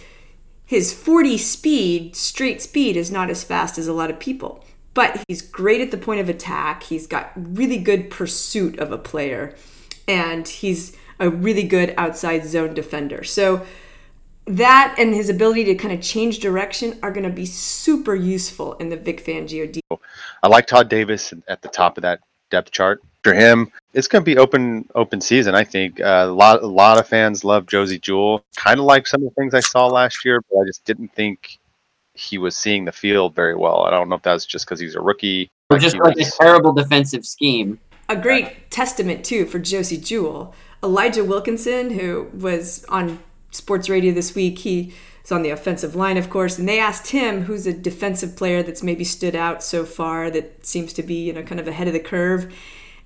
his 0.66 0.94
40 0.94 1.38
speed, 1.38 2.16
straight 2.16 2.62
speed 2.62 2.96
is 2.96 3.12
not 3.12 3.30
as 3.30 3.44
fast 3.44 3.78
as 3.78 3.88
a 3.88 3.94
lot 3.94 4.10
of 4.10 4.20
people. 4.20 4.64
But 4.94 5.24
he's 5.28 5.42
great 5.42 5.82
at 5.82 5.92
the 5.92 5.98
point 5.98 6.22
of 6.22 6.30
attack. 6.30 6.84
He's 6.84 7.08
got 7.08 7.32
really 7.36 7.78
good 7.78 8.10
pursuit 8.10 8.78
of 8.80 8.92
a 8.92 8.98
player 8.98 9.56
and 10.08 10.48
he's 10.48 10.96
a 11.20 11.30
really 11.30 11.64
good 11.64 11.94
outside 11.98 12.46
zone 12.46 12.74
defender. 12.74 13.24
So 13.24 13.66
that 14.46 14.96
and 14.98 15.14
his 15.14 15.30
ability 15.30 15.64
to 15.66 15.76
kind 15.76 15.94
of 15.94 16.02
change 16.02 16.40
direction 16.40 17.00
are 17.02 17.12
going 17.12 17.24
to 17.24 17.30
be 17.30 17.46
super 17.46 18.14
useful 18.14 18.74
in 18.74 18.90
the 18.90 18.98
Vic 18.98 19.26
Fangio 19.26 19.72
deal. 19.72 20.02
I 20.44 20.48
like 20.48 20.68
Todd 20.68 20.90
Davis 20.90 21.34
at 21.48 21.62
the 21.62 21.70
top 21.70 21.98
of 21.98 22.02
that 22.02 22.20
depth 22.54 22.72
chart. 22.72 23.02
For 23.24 23.34
him, 23.34 23.72
it's 23.94 24.08
going 24.08 24.22
to 24.22 24.26
be 24.26 24.38
open 24.38 24.88
open 24.96 25.22
season. 25.22 25.56
I 25.56 25.64
think 25.64 26.00
uh, 26.00 26.26
a 26.28 26.32
lot 26.32 26.62
a 26.62 26.68
lot 26.68 27.00
of 27.00 27.08
fans 27.08 27.44
love 27.44 27.66
Josey 27.66 28.00
Jewell. 28.00 28.44
Kind 28.56 28.80
of 28.80 28.86
like 28.86 29.08
some 29.08 29.24
of 29.24 29.30
the 29.30 29.42
things 29.42 29.54
I 29.54 29.62
saw 29.62 29.88
last 29.88 30.24
year, 30.26 30.42
but 30.50 30.60
I 30.60 30.66
just 30.66 30.86
didn't 30.86 31.14
think 31.14 31.58
he 32.14 32.38
was 32.38 32.56
seeing 32.56 32.86
the 32.86 32.92
field 32.92 33.34
very 33.34 33.56
well. 33.56 33.84
I 33.84 33.90
don't 33.90 34.08
know 34.10 34.16
if 34.16 34.22
that's 34.22 34.46
just 34.46 34.66
because 34.66 34.80
he's 34.80 34.96
a 34.96 35.02
rookie 35.02 35.50
or 35.70 35.80
just 35.80 35.98
like 35.98 36.16
was... 36.16 36.28
a 36.28 36.44
terrible 36.44 36.74
defensive 36.74 37.26
scheme. 37.26 37.80
A 38.10 38.16
great 38.16 38.70
testament 38.70 39.24
too 39.24 39.46
for 39.46 39.58
Josey 39.58 39.98
Jewell. 39.98 40.54
Elijah 40.84 41.24
Wilkinson, 41.24 41.92
who 41.92 42.30
was 42.34 42.86
on 42.90 43.20
sports 43.52 43.88
radio 43.90 44.14
this 44.14 44.36
week. 44.36 44.60
He 44.60 44.94
is 45.24 45.32
on 45.32 45.42
the 45.42 45.50
offensive 45.50 45.96
line, 45.96 46.18
of 46.18 46.30
course, 46.30 46.60
and 46.60 46.68
they 46.68 46.80
asked 46.80 47.12
him 47.12 47.44
who's 47.44 47.66
a 47.66 47.74
defensive 47.74 48.36
player 48.36 48.62
that's 48.64 48.84
maybe 48.84 49.04
stood 49.04 49.36
out 49.36 49.64
so 49.64 49.86
far 49.86 50.30
that 50.30 50.66
seems 50.66 50.94
to 50.94 51.04
be, 51.04 51.26
you 51.26 51.34
know, 51.34 51.44
kind 51.44 51.60
of 51.60 51.68
ahead 51.68 51.88
of 51.88 51.94
the 51.94 52.00
curve. 52.00 52.54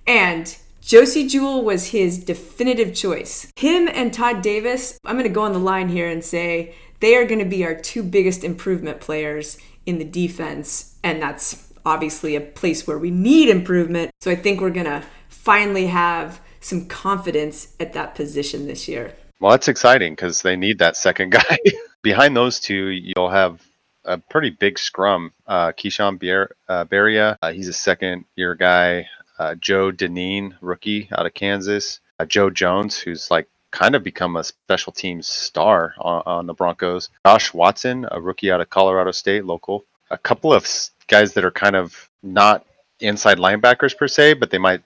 And 0.05 0.57
Josey 0.81 1.27
Jewell 1.27 1.63
was 1.63 1.87
his 1.87 2.17
definitive 2.17 2.95
choice. 2.95 3.51
Him 3.57 3.89
and 3.91 4.13
Todd 4.13 4.41
Davis, 4.41 4.97
I'm 5.05 5.15
going 5.15 5.27
to 5.27 5.33
go 5.33 5.43
on 5.43 5.53
the 5.53 5.59
line 5.59 5.89
here 5.89 6.09
and 6.09 6.23
say 6.23 6.73
they 6.99 7.15
are 7.15 7.25
going 7.25 7.39
to 7.39 7.45
be 7.45 7.65
our 7.65 7.75
two 7.75 8.03
biggest 8.03 8.43
improvement 8.43 9.01
players 9.01 9.57
in 9.85 9.99
the 9.99 10.05
defense. 10.05 10.95
And 11.03 11.21
that's 11.21 11.71
obviously 11.85 12.35
a 12.35 12.41
place 12.41 12.87
where 12.87 12.97
we 12.97 13.11
need 13.11 13.49
improvement. 13.49 14.11
So 14.21 14.31
I 14.31 14.35
think 14.35 14.61
we're 14.61 14.69
going 14.69 14.85
to 14.85 15.03
finally 15.29 15.87
have 15.87 16.39
some 16.59 16.87
confidence 16.87 17.75
at 17.79 17.93
that 17.93 18.15
position 18.15 18.67
this 18.67 18.87
year. 18.87 19.13
Well, 19.39 19.51
that's 19.51 19.67
exciting 19.67 20.13
because 20.13 20.41
they 20.41 20.55
need 20.55 20.79
that 20.79 20.97
second 20.97 21.31
guy. 21.31 21.57
Behind 22.01 22.35
those 22.35 22.59
two, 22.59 22.87
you'll 22.87 23.29
have 23.29 23.61
a 24.05 24.17
pretty 24.17 24.49
big 24.49 24.79
scrum. 24.79 25.31
Uh, 25.45 25.71
Keishawn 25.71 26.19
Ber- 26.19 26.55
uh, 26.67 26.85
Bierria, 26.85 27.37
uh, 27.41 27.51
he's 27.51 27.67
a 27.67 27.73
second 27.73 28.25
year 28.35 28.55
guy. 28.55 29.07
Uh, 29.37 29.53
Joe 29.55 29.91
Dineen, 29.91 30.55
rookie 30.61 31.09
out 31.15 31.27
of 31.27 31.33
Kansas. 31.33 31.99
Uh, 32.19 32.25
Joe 32.25 32.49
Jones, 32.49 32.97
who's 32.97 33.29
like 33.29 33.47
kind 33.71 33.95
of 33.95 34.03
become 34.03 34.35
a 34.35 34.43
special 34.43 34.91
teams 34.93 35.27
star 35.27 35.93
on, 35.99 36.23
on, 36.25 36.47
the 36.47 36.53
Broncos. 36.53 37.09
Josh 37.25 37.53
Watson, 37.53 38.07
a 38.11 38.19
rookie 38.19 38.51
out 38.51 38.61
of 38.61 38.69
Colorado 38.69 39.11
State, 39.11 39.45
local. 39.45 39.85
A 40.09 40.17
couple 40.17 40.53
of 40.53 40.67
guys 41.07 41.33
that 41.33 41.45
are 41.45 41.51
kind 41.51 41.75
of 41.75 42.09
not 42.23 42.65
inside 42.99 43.37
linebackers 43.37 43.95
per 43.95 44.07
se, 44.07 44.33
but 44.35 44.49
they 44.49 44.57
might 44.57 44.81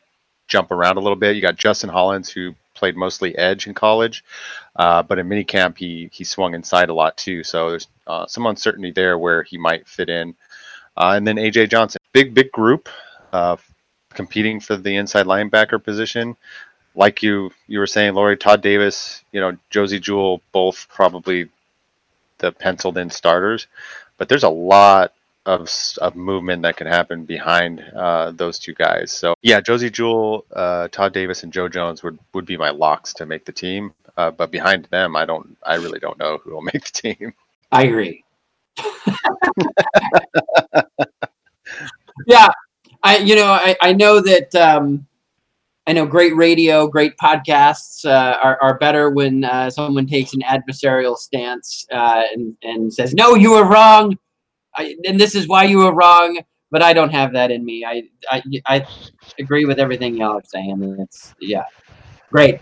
jump 0.48 0.72
around 0.72 0.98
a 0.98 1.00
little 1.00 1.16
bit. 1.16 1.36
You 1.36 1.42
got 1.42 1.56
Justin 1.56 1.90
Hollins, 1.90 2.30
who 2.30 2.54
played 2.82 2.98
mostly 2.98 3.38
edge 3.38 3.68
in 3.68 3.76
college, 3.76 4.26
uh, 4.76 5.04
but 5.04 5.20
in 5.20 5.30
minicamp 5.30 5.78
he 5.78 6.10
he 6.12 6.24
swung 6.24 6.56
inside 6.56 6.90
a 6.90 6.94
lot 6.94 7.16
too. 7.16 7.44
So 7.44 7.70
there's 7.70 7.88
uh, 8.08 8.26
some 8.26 8.48
uncertainty 8.48 8.90
there 8.90 9.20
where 9.20 9.44
he 9.44 9.58
might 9.60 9.88
fit 9.88 10.10
in. 10.10 10.34
Uh, 10.98 11.14
and 11.16 11.26
then 11.28 11.36
AJ 11.36 11.70
Johnson, 11.70 12.00
big 12.12 12.34
big 12.34 12.52
group, 12.52 12.90
uh, 13.32 13.58
competing 14.16 14.60
for 14.60 14.76
the 14.76 14.96
inside 14.96 15.28
linebacker 15.28 15.82
position. 15.82 16.36
Like 16.96 17.22
you 17.22 17.52
you 17.68 17.78
were 17.78 17.88
saying, 17.88 18.16
Lori 18.16 18.36
Todd 18.36 18.64
Davis, 18.64 19.24
you 19.32 19.40
know 19.40 19.56
Josey 19.70 20.00
Jewell, 20.00 20.42
both 20.52 20.88
probably 20.90 21.50
the 22.40 22.52
penciled 22.52 22.98
in 22.98 23.12
starters, 23.12 23.68
but 24.18 24.28
there's 24.28 24.44
a 24.44 24.50
lot 24.50 25.14
of, 25.46 25.70
of 26.00 26.16
movement 26.16 26.62
that 26.64 26.78
can 26.78 26.88
happen 26.88 27.26
behind 27.26 27.82
uh, 27.96 28.32
those 28.32 28.60
two 28.60 28.74
guys. 28.74 29.12
So 29.12 29.34
yeah, 29.42 29.62
Josey 29.62 29.90
Jewell, 29.90 30.46
uh, 30.54 30.88
Todd 30.90 31.14
Davis, 31.14 31.44
and 31.44 31.52
Joe 31.52 31.68
Jones 31.68 32.04
would, 32.04 32.20
would 32.34 32.46
be 32.46 32.58
my 32.58 32.70
locks 32.70 33.14
to 33.16 33.26
make 33.26 33.46
the 33.46 33.52
team. 33.52 33.94
Uh, 34.18 34.30
but 34.30 34.52
behind 34.52 34.86
them, 34.86 35.16
I 35.16 35.26
don't, 35.26 35.58
I 35.64 35.76
really 35.76 36.00
don't 36.00 36.20
know 36.20 36.40
who 36.44 36.52
will 36.52 36.62
make 36.74 36.84
the 36.84 37.16
team. 37.16 37.34
I 37.72 37.84
agree. 37.84 38.24
yeah, 42.28 42.48
I 43.04 43.18
you 43.18 43.36
know 43.36 43.52
I, 43.52 43.76
I 43.82 43.94
know 43.94 44.22
that 44.22 44.54
um, 44.56 45.06
I 45.88 45.94
know 45.94 46.06
great 46.06 46.36
radio, 46.36 46.88
great 46.88 47.18
podcasts 47.18 48.06
uh, 48.06 48.38
are, 48.42 48.58
are 48.62 48.78
better 48.78 49.10
when 49.10 49.44
uh, 49.44 49.70
someone 49.70 50.08
takes 50.08 50.34
an 50.34 50.42
adversarial 50.42 51.18
stance 51.18 51.86
uh, 51.92 52.24
and, 52.34 52.56
and 52.64 52.94
says, 52.94 53.14
"No, 53.14 53.36
you 53.36 53.52
were 53.52 53.66
wrong." 53.66 54.18
I, 54.76 54.96
and 55.06 55.20
this 55.20 55.36
is 55.36 55.48
why 55.48 55.64
you 55.64 55.80
were 55.80 55.94
wrong. 55.94 56.42
But 56.72 56.82
I 56.82 56.94
don't 56.94 57.10
have 57.10 57.34
that 57.34 57.52
in 57.52 57.66
me. 57.66 57.84
I 57.84 58.04
I, 58.30 58.42
I 58.66 58.88
agree 59.40 59.66
with 59.66 59.78
everything 59.78 60.16
y'all 60.16 60.38
are 60.38 60.44
saying. 60.46 60.98
It's 61.00 61.36
yeah, 61.42 61.66
great, 62.32 62.62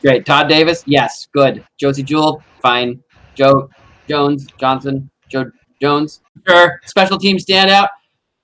great. 0.00 0.24
Todd 0.24 0.48
Davis, 0.48 0.84
yes, 0.86 1.26
good. 1.32 1.64
Josey 1.76 2.04
Jewell, 2.04 2.42
fine. 2.62 3.02
Joe 3.34 3.68
Jones 4.08 4.46
Johnson, 4.58 5.10
Joe 5.28 5.50
Jones, 5.82 6.20
sure. 6.46 6.80
Special 6.84 7.18
team 7.18 7.36
standout. 7.36 7.88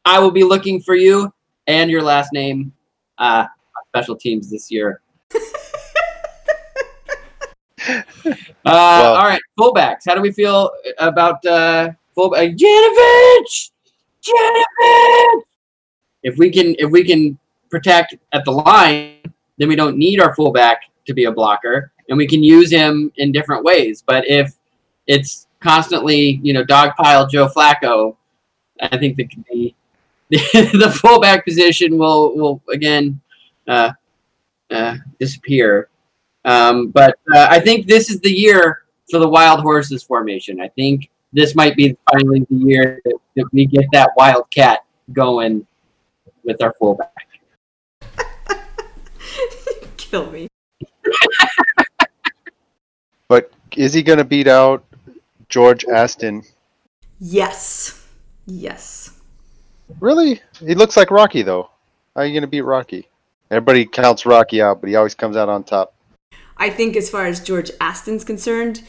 I 0.04 0.18
will 0.18 0.32
be 0.32 0.44
looking 0.44 0.80
for 0.80 0.96
you 0.96 1.32
and 1.66 1.90
your 1.90 2.02
last 2.02 2.32
name 2.32 2.72
uh, 3.18 3.46
special 3.88 4.16
teams 4.16 4.50
this 4.50 4.70
year. 4.70 5.00
all 8.64 9.24
right, 9.24 9.40
fullbacks. 9.58 10.02
How 10.06 10.14
do 10.14 10.20
we 10.20 10.32
feel 10.32 10.70
about 10.98 11.44
uh, 11.46 11.90
fullback? 12.14 12.50
Janovich, 12.50 13.70
Janovich. 14.22 15.42
If 16.22 16.38
we 16.38 16.50
can, 16.50 16.74
if 16.78 16.90
we 16.90 17.04
can 17.04 17.38
protect 17.70 18.14
at 18.32 18.44
the 18.44 18.50
line, 18.50 19.16
then 19.58 19.68
we 19.68 19.76
don't 19.76 19.96
need 19.96 20.20
our 20.20 20.34
fullback 20.34 20.82
to 21.06 21.14
be 21.14 21.24
a 21.24 21.32
blocker, 21.32 21.92
and 22.08 22.16
we 22.16 22.26
can 22.26 22.42
use 22.42 22.70
him 22.70 23.12
in 23.16 23.32
different 23.32 23.64
ways. 23.64 24.02
But 24.06 24.28
if 24.28 24.54
it's 25.06 25.46
constantly, 25.60 26.40
you 26.42 26.52
know, 26.52 26.64
dogpile 26.64 27.28
Joe 27.28 27.48
Flacco, 27.48 28.16
I 28.80 28.96
think 28.96 29.16
that 29.16 29.28
be 29.50 29.74
the 30.30 30.98
fullback 31.00 31.44
position 31.44 31.98
will 31.98 32.34
will 32.34 32.62
again 32.70 33.20
uh, 33.68 33.92
uh, 34.70 34.96
disappear. 35.20 35.88
Um, 36.44 36.88
but 36.88 37.18
uh, 37.34 37.46
I 37.50 37.60
think 37.60 37.86
this 37.86 38.10
is 38.10 38.20
the 38.20 38.32
year 38.32 38.84
for 39.10 39.18
the 39.18 39.28
wild 39.28 39.60
horses 39.60 40.02
formation. 40.02 40.60
I 40.60 40.68
think 40.68 41.10
this 41.34 41.54
might 41.54 41.76
be 41.76 41.96
finally 42.10 42.46
the 42.48 42.56
year 42.56 43.00
that, 43.04 43.18
that 43.36 43.44
we 43.52 43.66
get 43.66 43.84
that 43.92 44.10
wildcat 44.16 44.84
going 45.12 45.66
with 46.44 46.62
our 46.62 46.72
fullback. 46.78 47.12
Kill 49.96 50.30
me. 50.30 50.48
But 53.26 53.50
is 53.74 53.92
he 53.94 54.02
going 54.02 54.18
to 54.18 54.24
beat 54.24 54.46
out 54.46 54.84
George 55.48 55.84
Aston? 55.86 56.42
Yes. 57.18 58.06
Yes. 58.46 59.18
Really? 60.00 60.40
He 60.60 60.74
looks 60.74 60.96
like 60.96 61.10
Rocky, 61.10 61.42
though. 61.42 61.70
How 62.14 62.22
are 62.22 62.26
you 62.26 62.32
going 62.32 62.42
to 62.42 62.48
beat 62.48 62.60
Rocky? 62.60 63.08
Everybody 63.50 63.86
counts 63.86 64.26
Rocky 64.26 64.60
out, 64.60 64.80
but 64.80 64.88
he 64.88 64.96
always 64.96 65.14
comes 65.14 65.36
out 65.36 65.48
on 65.48 65.64
top. 65.64 65.94
I 66.56 66.70
think 66.70 66.96
as 66.96 67.10
far 67.10 67.26
as 67.26 67.40
George 67.40 67.70
Aston's 67.80 68.24
concerned, 68.24 68.82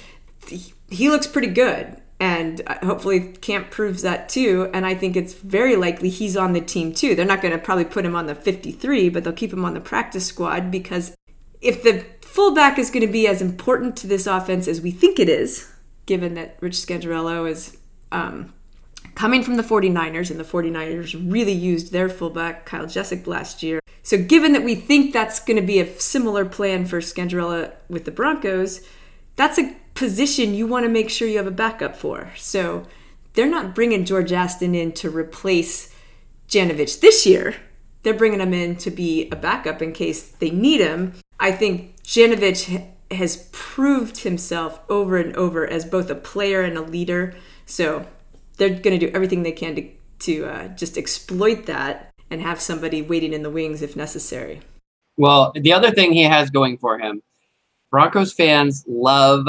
he, 0.48 0.74
he 0.90 1.10
looks 1.10 1.28
pretty 1.28 1.48
good. 1.48 1.98
And 2.25 2.63
uh, 2.65 2.84
hopefully 2.84 3.34
Camp 3.34 3.70
proves 3.70 4.01
that 4.01 4.29
too. 4.29 4.67
And 4.74 4.84
I 4.84 4.96
think 4.96 5.15
it's 5.15 5.36
very 5.36 5.75
likely 5.75 6.10
he's 6.10 6.36
on 6.36 6.53
the 6.53 6.60
team 6.60 6.91
too. 6.91 7.13
They're 7.13 7.24
not 7.24 7.39
going 7.39 7.51
to 7.51 7.60
probably 7.60 7.86
put 7.86 8.03
him 8.03 8.15
on 8.15 8.25
the 8.25 8.34
53, 8.34 9.10
but 9.10 9.24
they'll 9.24 9.32
keep 9.32 9.53
him 9.53 9.63
on 9.63 9.75
the 9.75 9.79
practice 9.79 10.25
squad 10.25 10.72
because 10.72 11.15
if 11.62 11.84
the 11.84 12.03
fullback 12.22 12.79
is 12.79 12.89
going 12.89 13.05
to 13.05 13.12
be 13.12 13.27
as 13.27 13.44
important 13.44 13.96
to 13.98 14.08
this 14.08 14.25
offense 14.25 14.67
as 14.67 14.82
we 14.82 14.89
think 14.89 15.20
it 15.20 15.29
is, 15.29 15.72
given 16.08 16.34
that 16.34 16.58
Rich 16.62 16.77
Scangarello 16.77 17.48
is 17.48 17.77
um, 18.12 18.51
coming 19.13 19.44
from 19.44 19.58
the 19.58 19.63
49ers 19.63 20.32
and 20.32 20.39
the 20.39 20.44
49ers 20.44 21.32
really 21.32 21.53
used 21.53 21.91
their 21.91 22.10
fullback, 22.10 22.65
Kyle 22.65 22.88
Juszczyk, 22.88 23.27
last 23.27 23.62
year. 23.62 23.79
So 24.01 24.17
given 24.17 24.53
that 24.53 24.63
we 24.63 24.74
think 24.74 25.13
that's 25.13 25.39
going 25.39 25.62
to 25.62 25.65
be 25.65 25.79
a 25.79 26.00
similar 26.00 26.44
plan 26.44 26.88
for 26.88 27.01
Scangarello 27.01 27.72
with 27.88 28.05
the 28.05 28.12
Broncos, 28.12 28.82
that's 29.36 29.60
a 29.60 29.75
position 29.96 30.54
you 30.54 30.68
want 30.68 30.86
to 30.86 30.90
make 30.90 31.10
sure 31.10 31.28
you 31.28 31.38
have 31.38 31.48
a 31.48 31.52
backup 31.52 31.96
for. 31.96 32.32
So 32.38 32.84
they're 33.34 33.50
not 33.50 33.74
bringing 33.74 34.06
George 34.06 34.32
Aston 34.32 34.75
in 34.75 34.92
to 34.94 35.10
replace 35.10 35.94
Janovich 36.48 37.00
this 37.00 37.25
year. 37.25 37.56
They're 38.04 38.14
bringing 38.14 38.40
him 38.40 38.54
in 38.54 38.75
to 38.78 38.92
be 38.92 39.30
a 39.32 39.36
backup 39.36 39.82
in 39.82 39.94
case 39.94 40.24
they 40.24 40.52
need 40.52 40.80
him. 40.80 41.14
I 41.40 41.52
think 41.52 42.02
Janovich 42.04 42.86
has 43.12 43.50
proved 43.52 44.20
himself 44.20 44.80
over 44.90 45.18
and 45.18 45.36
over 45.36 45.68
as 45.68 45.86
both 45.86 46.10
a 46.10 46.16
player 46.16 46.62
and 46.62 46.78
a 46.78 46.82
leader. 46.82 47.36
So 47.66 48.06
they're 48.58 48.70
going 48.70 49.00
to 49.00 49.06
do 49.08 49.12
everything 49.14 49.44
they 49.44 49.52
can 49.52 49.75
to, 49.75 49.90
to 50.20 50.46
uh, 50.46 50.68
just 50.70 50.98
exploit 50.98 51.66
that 51.66 52.14
and 52.30 52.42
have 52.42 52.62
somebody 52.62 53.02
waiting 53.02 53.34
in 53.34 53.44
the 53.44 53.50
wings 53.50 53.82
if 53.82 53.96
necessary. 53.96 54.62
Well, 55.18 55.52
the 55.56 55.74
other 55.74 55.92
thing 55.92 56.14
he 56.14 56.24
has 56.24 56.50
going 56.50 56.78
for 56.78 57.00
him, 57.00 57.22
Broncos 57.92 58.34
fans 58.34 58.84
love 58.88 59.48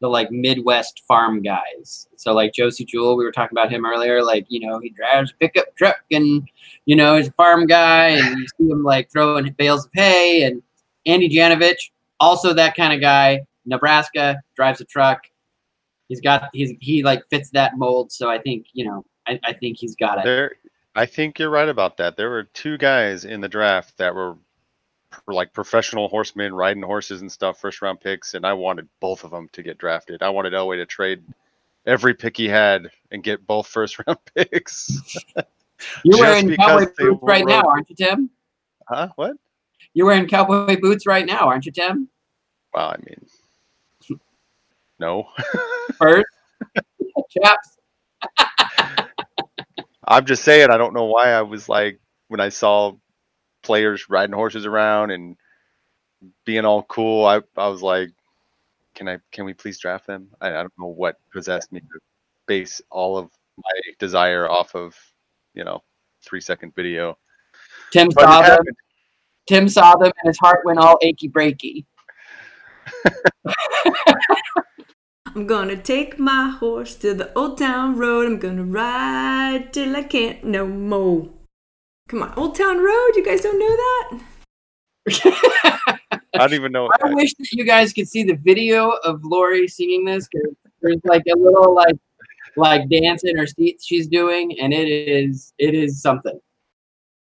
the 0.00 0.08
like 0.08 0.30
Midwest 0.30 1.02
farm 1.08 1.42
guys. 1.42 2.08
So 2.16 2.32
like 2.32 2.52
Josey 2.52 2.84
Jewell, 2.84 3.16
we 3.16 3.24
were 3.24 3.32
talking 3.32 3.56
about 3.56 3.72
him 3.72 3.86
earlier. 3.86 4.22
Like 4.22 4.46
you 4.48 4.66
know 4.66 4.78
he 4.78 4.90
drives 4.90 5.32
a 5.32 5.34
pickup 5.36 5.74
truck 5.76 5.98
and 6.10 6.48
you 6.84 6.96
know 6.96 7.16
he's 7.16 7.28
a 7.28 7.32
farm 7.32 7.66
guy, 7.66 8.08
and 8.08 8.38
you 8.38 8.46
see 8.58 8.70
him 8.70 8.82
like 8.82 9.10
throwing 9.10 9.50
bales 9.52 9.86
of 9.86 9.90
hay. 9.94 10.42
And 10.42 10.62
Andy 11.06 11.28
Janovich, 11.28 11.90
also 12.20 12.52
that 12.52 12.76
kind 12.76 12.92
of 12.92 13.00
guy. 13.00 13.40
Nebraska 13.64 14.40
drives 14.54 14.80
a 14.80 14.84
truck. 14.84 15.22
He's 16.08 16.20
got 16.20 16.50
he's 16.52 16.72
he 16.80 17.02
like 17.02 17.26
fits 17.28 17.50
that 17.50 17.76
mold. 17.76 18.12
So 18.12 18.28
I 18.30 18.38
think 18.38 18.66
you 18.72 18.84
know 18.84 19.04
I, 19.26 19.40
I 19.44 19.52
think 19.54 19.78
he's 19.78 19.96
got 19.96 20.18
it. 20.18 20.24
There, 20.24 20.52
I 20.94 21.06
think 21.06 21.38
you're 21.38 21.50
right 21.50 21.68
about 21.68 21.96
that. 21.96 22.16
There 22.16 22.30
were 22.30 22.44
two 22.44 22.78
guys 22.78 23.24
in 23.24 23.40
the 23.40 23.48
draft 23.48 23.98
that 23.98 24.14
were 24.14 24.36
like 25.34 25.52
professional 25.52 26.08
horsemen 26.08 26.54
riding 26.54 26.82
horses 26.82 27.20
and 27.20 27.30
stuff, 27.30 27.60
first 27.60 27.82
round 27.82 28.00
picks, 28.00 28.34
and 28.34 28.46
I 28.46 28.52
wanted 28.52 28.88
both 29.00 29.24
of 29.24 29.30
them 29.30 29.48
to 29.52 29.62
get 29.62 29.78
drafted. 29.78 30.22
I 30.22 30.28
wanted 30.30 30.52
Elway 30.52 30.76
to 30.76 30.86
trade 30.86 31.22
every 31.86 32.14
pick 32.14 32.36
he 32.36 32.48
had 32.48 32.90
and 33.10 33.22
get 33.22 33.46
both 33.46 33.66
first 33.66 33.98
round 34.06 34.18
picks. 34.34 35.24
You're 36.04 36.18
wearing 36.18 36.54
cowboy 36.56 36.86
boots 36.96 37.20
right 37.22 37.44
now, 37.44 37.62
aren't 37.62 37.90
you, 37.90 37.96
Tim? 37.96 38.30
Huh? 38.88 39.08
What? 39.16 39.36
You're 39.94 40.06
wearing 40.06 40.26
cowboy 40.26 40.80
boots 40.80 41.06
right 41.06 41.26
now, 41.26 41.48
aren't 41.48 41.66
you, 41.66 41.72
Tim? 41.72 42.08
Well, 42.72 42.88
I 42.88 42.96
mean, 43.04 44.20
no. 44.98 45.28
First, 45.98 46.26
chaps. 47.30 47.78
I'm 50.08 50.24
just 50.24 50.44
saying, 50.44 50.70
I 50.70 50.76
don't 50.76 50.94
know 50.94 51.04
why 51.06 51.32
I 51.32 51.42
was 51.42 51.68
like 51.68 51.98
when 52.28 52.40
I 52.40 52.48
saw 52.48 52.92
players 53.66 54.08
riding 54.08 54.34
horses 54.34 54.64
around 54.64 55.10
and 55.10 55.36
being 56.44 56.64
all 56.64 56.84
cool. 56.84 57.26
I, 57.26 57.42
I 57.56 57.68
was 57.68 57.82
like, 57.82 58.10
can 58.94 59.08
I 59.08 59.18
can 59.32 59.44
we 59.44 59.52
please 59.52 59.78
draft 59.78 60.06
them? 60.06 60.28
I, 60.40 60.48
I 60.48 60.62
don't 60.62 60.72
know 60.78 60.86
what 60.86 61.18
possessed 61.32 61.72
me 61.72 61.80
to 61.80 62.00
base 62.46 62.80
all 62.90 63.18
of 63.18 63.28
my 63.58 63.92
desire 63.98 64.48
off 64.48 64.74
of 64.74 64.94
you 65.52 65.64
know 65.64 65.82
three 66.22 66.40
second 66.40 66.74
video. 66.74 67.18
Tim 67.92 68.08
But 68.14 68.22
saw 68.22 68.42
them. 68.42 68.64
Tim 69.46 69.68
saw 69.68 69.96
them, 69.96 70.12
and 70.22 70.28
his 70.28 70.38
heart 70.38 70.60
went 70.64 70.78
all 70.78 70.98
achy 71.02 71.28
breaky. 71.28 71.84
I'm 75.26 75.46
gonna 75.46 75.76
take 75.76 76.18
my 76.18 76.48
horse 76.48 76.94
to 76.96 77.12
the 77.12 77.32
old 77.36 77.58
town 77.58 77.98
road. 77.98 78.26
I'm 78.26 78.38
gonna 78.38 78.64
ride 78.64 79.72
till 79.72 79.94
I 79.94 80.02
can't 80.02 80.44
no 80.44 80.66
more. 80.66 81.28
Come 82.08 82.22
on, 82.22 82.32
Old 82.36 82.54
Town 82.54 82.78
Road. 82.78 83.10
You 83.16 83.24
guys 83.24 83.40
don't 83.40 83.58
know 83.58 83.66
that? 83.66 84.20
I 86.34 86.38
don't 86.38 86.54
even 86.54 86.70
know. 86.70 86.88
I 87.02 87.12
wish 87.14 87.34
that 87.34 87.50
you 87.50 87.64
guys 87.64 87.92
could 87.92 88.06
see 88.08 88.22
the 88.22 88.36
video 88.36 88.90
of 88.90 89.24
Lori 89.24 89.66
singing 89.66 90.04
this. 90.04 90.28
'cause 90.28 90.54
There's 90.80 91.00
like 91.04 91.24
a 91.26 91.36
little 91.36 91.74
like 91.74 91.96
like 92.56 92.88
dance 92.88 93.24
in 93.24 93.36
her 93.36 93.46
seat 93.46 93.80
she's 93.82 94.06
doing, 94.06 94.56
and 94.60 94.72
it 94.72 94.88
is 94.88 95.52
it 95.58 95.74
is 95.74 96.00
something. 96.00 96.38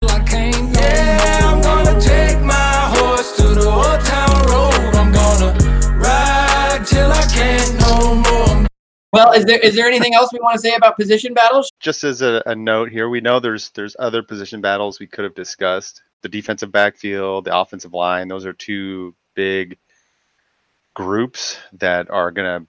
Yeah, 0.02 1.60
Well, 9.12 9.32
is 9.32 9.44
there 9.44 9.58
is 9.58 9.74
there 9.74 9.86
anything 9.86 10.14
else 10.14 10.32
we 10.32 10.38
want 10.40 10.54
to 10.54 10.60
say 10.60 10.74
about 10.74 10.96
position 10.96 11.34
battles? 11.34 11.70
Just 11.80 12.02
as 12.02 12.22
a, 12.22 12.42
a 12.46 12.54
note 12.54 12.90
here, 12.90 13.10
we 13.10 13.20
know 13.20 13.40
there's 13.40 13.68
there's 13.70 13.94
other 13.98 14.22
position 14.22 14.62
battles 14.62 14.98
we 14.98 15.06
could 15.06 15.24
have 15.24 15.34
discussed. 15.34 16.02
The 16.22 16.30
defensive 16.30 16.72
backfield, 16.72 17.44
the 17.44 17.56
offensive 17.56 17.92
line, 17.92 18.28
those 18.28 18.46
are 18.46 18.54
two 18.54 19.14
big 19.34 19.76
groups 20.94 21.58
that 21.74 22.10
are 22.10 22.30
gonna 22.30 22.66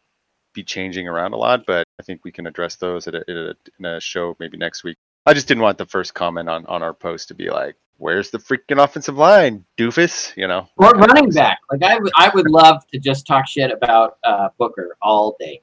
be 0.54 0.64
changing 0.64 1.08
around 1.08 1.32
a 1.32 1.38
lot. 1.38 1.66
But 1.66 1.86
I 1.98 2.04
think 2.04 2.26
we 2.26 2.32
can 2.32 2.46
address 2.46 2.76
those 2.76 3.08
at 3.08 3.16
a, 3.16 3.20
at 3.20 3.30
a, 3.30 3.56
in 3.80 3.86
a 3.86 4.02
show 4.02 4.36
maybe 4.40 4.58
next 4.58 4.84
week. 4.84 4.98
I 5.26 5.34
just 5.34 5.48
didn't 5.48 5.64
want 5.64 5.78
the 5.78 5.86
first 5.86 6.14
comment 6.14 6.50
on 6.50 6.66
on 6.66 6.84
our 6.84 6.94
post 6.94 7.30
to 7.30 7.36
be 7.36 7.52
like, 7.52 7.78
"Where's 8.00 8.32
the 8.32 8.38
freaking 8.38 8.84
offensive 8.84 9.18
line, 9.18 9.64
doofus?" 9.78 10.36
You 10.36 10.50
know. 10.50 10.68
Or 10.76 10.90
running 10.90 11.30
back? 11.30 11.60
Like 11.72 11.84
I 11.84 11.98
would 12.00 12.12
I 12.18 12.32
would 12.36 12.50
love 12.50 12.86
to 12.88 13.00
just 13.00 13.26
talk 13.26 13.48
shit 13.48 13.72
about 13.72 14.18
uh, 14.26 14.50
Booker 14.58 14.98
all 15.02 15.38
day. 15.40 15.62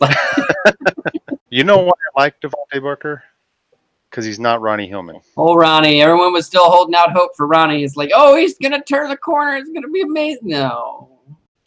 You 1.52 1.64
know 1.64 1.78
why 1.78 1.90
I 1.92 2.20
like 2.20 2.40
Devontae 2.40 2.80
Booker? 2.80 3.24
Because 4.08 4.24
he's 4.24 4.38
not 4.38 4.60
Ronnie 4.60 4.86
Hillman. 4.86 5.20
Oh, 5.36 5.56
Ronnie! 5.56 6.00
Everyone 6.00 6.32
was 6.32 6.46
still 6.46 6.70
holding 6.70 6.94
out 6.94 7.10
hope 7.10 7.32
for 7.36 7.48
Ronnie. 7.48 7.82
It's 7.82 7.96
like, 7.96 8.12
oh, 8.14 8.36
he's 8.36 8.56
gonna 8.56 8.80
turn 8.82 9.08
the 9.08 9.16
corner. 9.16 9.56
It's 9.56 9.68
gonna 9.68 9.88
be 9.88 10.02
amazing. 10.02 10.48
No. 10.48 11.08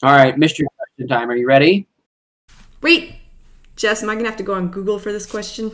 All 0.02 0.12
right, 0.15 0.38
mystery 0.38 0.67
question 0.78 1.10
time. 1.10 1.30
Are 1.30 1.36
you 1.36 1.46
ready? 1.46 1.86
Wait, 2.82 3.15
Jess, 3.76 4.04
am 4.04 4.10
I 4.10 4.15
gonna 4.15 4.30
have 4.30 4.38
to 4.38 4.43
go 4.43 4.54
on 4.54 4.69
Google 4.69 5.00
for 5.00 5.12
this 5.12 5.26
question? 5.26 5.65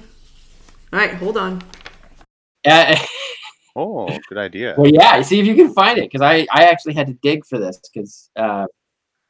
All 0.92 1.00
right, 1.00 1.14
hold 1.14 1.38
on. 1.38 1.62
Uh, 2.66 2.96
Oh, 3.76 4.10
good 4.28 4.40
idea. 4.40 4.74
well, 4.78 4.92
yeah. 4.92 5.22
See 5.22 5.40
if 5.40 5.46
you 5.46 5.56
can 5.56 5.72
find 5.74 6.00
it 6.00 6.12
because 6.12 6.22
I 6.22 6.48
I 6.52 6.64
actually 6.64 6.96
had 6.96 7.08
to 7.08 7.14
dig 7.22 7.46
for 7.46 7.60
this 7.60 7.80
because 7.94 8.30
uh, 8.36 8.66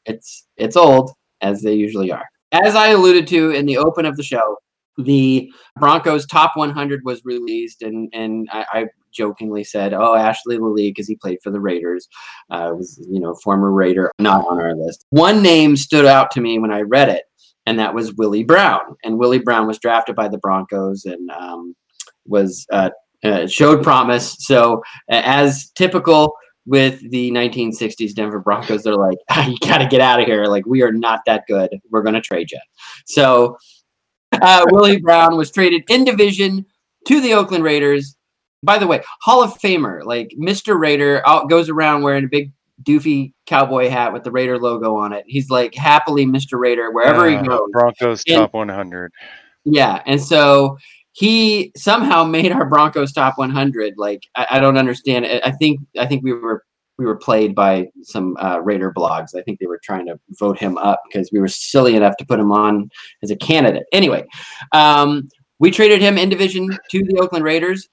it's 0.05 0.47
it's 0.55 0.77
old 0.77 1.11
as 1.41 1.61
they 1.61 1.73
usually 1.73 2.11
are. 2.11 2.25
As 2.51 2.75
I 2.75 2.89
alluded 2.89 3.27
to 3.27 3.51
in 3.51 3.65
the 3.65 3.77
open 3.77 4.05
of 4.05 4.17
the 4.17 4.23
show, 4.23 4.57
the 4.97 5.51
Broncos 5.77 6.25
top 6.25 6.53
100 6.55 7.01
was 7.05 7.21
released, 7.23 7.81
and 7.81 8.09
and 8.13 8.47
I, 8.51 8.65
I 8.71 8.85
jokingly 9.11 9.63
said, 9.63 9.93
"Oh, 9.93 10.15
Ashley 10.15 10.57
Lelie," 10.57 10.89
because 10.89 11.07
he 11.07 11.15
played 11.15 11.39
for 11.43 11.51
the 11.51 11.59
Raiders, 11.59 12.07
uh, 12.49 12.71
was 12.75 12.99
you 13.09 13.19
know 13.19 13.35
former 13.35 13.71
Raider, 13.71 14.11
not 14.19 14.45
on 14.47 14.59
our 14.59 14.75
list. 14.75 15.05
One 15.11 15.41
name 15.41 15.77
stood 15.77 16.05
out 16.05 16.31
to 16.31 16.41
me 16.41 16.59
when 16.59 16.71
I 16.71 16.81
read 16.81 17.09
it, 17.09 17.23
and 17.65 17.79
that 17.79 17.93
was 17.93 18.13
Willie 18.15 18.43
Brown. 18.43 18.81
And 19.03 19.17
Willie 19.17 19.39
Brown 19.39 19.67
was 19.67 19.79
drafted 19.79 20.15
by 20.15 20.27
the 20.27 20.37
Broncos 20.39 21.05
and 21.05 21.29
um, 21.31 21.75
was 22.25 22.65
uh, 22.71 22.89
uh, 23.23 23.47
showed 23.47 23.83
promise. 23.83 24.35
So, 24.39 24.83
as 25.09 25.69
typical 25.75 26.33
with 26.65 26.99
the 27.11 27.31
1960s 27.31 28.13
Denver 28.13 28.39
Broncos, 28.39 28.83
they're 28.83 28.95
like, 28.95 29.17
"You 29.47 29.57
got 29.59 29.79
to 29.79 29.87
get 29.87 30.01
out 30.01 30.19
of 30.19 30.25
here! 30.25 30.45
Like 30.45 30.65
we 30.65 30.81
are 30.83 30.91
not 30.91 31.21
that 31.25 31.43
good. 31.47 31.69
We're 31.89 32.03
going 32.03 32.15
to 32.15 32.21
trade 32.21 32.51
you." 32.51 32.59
So, 33.05 33.57
uh, 34.33 34.65
Willie 34.69 34.97
Brown 35.01 35.37
was 35.37 35.51
traded 35.51 35.83
in 35.89 36.03
division 36.05 36.65
to 37.07 37.21
the 37.21 37.33
Oakland 37.33 37.63
Raiders. 37.63 38.15
By 38.61 38.77
the 38.77 38.87
way, 38.87 39.01
Hall 39.21 39.41
of 39.41 39.53
Famer, 39.57 40.03
like 40.03 40.33
Mr. 40.37 40.77
Raider, 40.77 41.25
out, 41.25 41.49
goes 41.49 41.69
around 41.69 42.01
wearing 42.03 42.25
a 42.25 42.27
big 42.27 42.51
doofy 42.83 43.33
cowboy 43.45 43.89
hat 43.89 44.11
with 44.13 44.23
the 44.23 44.31
Raider 44.31 44.57
logo 44.59 44.95
on 44.95 45.13
it. 45.13 45.23
He's 45.27 45.49
like 45.49 45.73
happily 45.75 46.25
Mr. 46.25 46.59
Raider 46.59 46.91
wherever 46.91 47.27
Uh, 47.29 47.41
he 47.41 47.47
goes. 47.47 47.69
Broncos 47.71 48.23
And- 48.27 48.35
top 48.37 48.53
100. 48.53 49.11
Yeah, 49.65 50.01
and 50.05 50.21
so 50.21 50.77
he 51.19 51.71
somehow 51.75 52.23
made 52.37 52.51
our 52.51 52.65
Broncos 52.65 53.11
top 53.11 53.37
100. 53.37 53.95
Like 53.97 54.23
I, 54.35 54.47
I 54.51 54.59
don't 54.59 54.77
understand. 54.77 55.25
I 55.25 55.41
I 55.45 55.51
think 55.51 55.81
I 55.97 56.05
think 56.05 56.23
we 56.23 56.33
were 56.33 56.63
we 56.97 57.05
were 57.05 57.17
played 57.17 57.55
by 57.55 57.87
some 58.03 58.35
uh, 58.39 58.59
Raider 58.59 58.91
blogs. 58.91 59.35
I 59.35 59.41
think 59.41 59.59
they 59.59 59.67
were 59.67 59.79
trying 59.83 60.05
to 60.07 60.19
vote 60.31 60.59
him 60.59 60.77
up 60.77 61.01
because 61.07 61.29
we 61.31 61.39
were 61.39 61.47
silly 61.47 61.95
enough 61.95 62.17
to 62.17 62.25
put 62.25 62.39
him 62.39 62.51
on 62.51 62.89
as 63.23 63.31
a 63.31 63.37
candidate. 63.37 63.85
Anyway, 63.93 64.25
um, 64.73 65.29
we 65.59 65.71
traded 65.71 66.01
him 66.01 66.17
in 66.17 66.27
division 66.27 66.67
to 66.91 67.03
the 67.03 67.17
Oakland 67.19 67.45
Raiders. 67.45 67.87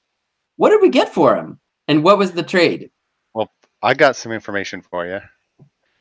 What 0.57 0.71
did 0.71 0.83
we 0.83 0.89
get 0.89 1.13
for 1.15 1.37
him? 1.37 1.61
And 1.87 2.03
what 2.03 2.19
was 2.19 2.33
the 2.33 2.43
trade? 2.43 2.91
Well, 3.33 3.49
I 3.83 3.95
got 3.95 4.17
some 4.17 4.33
information 4.33 4.83
for 4.83 5.07
you. 5.07 5.21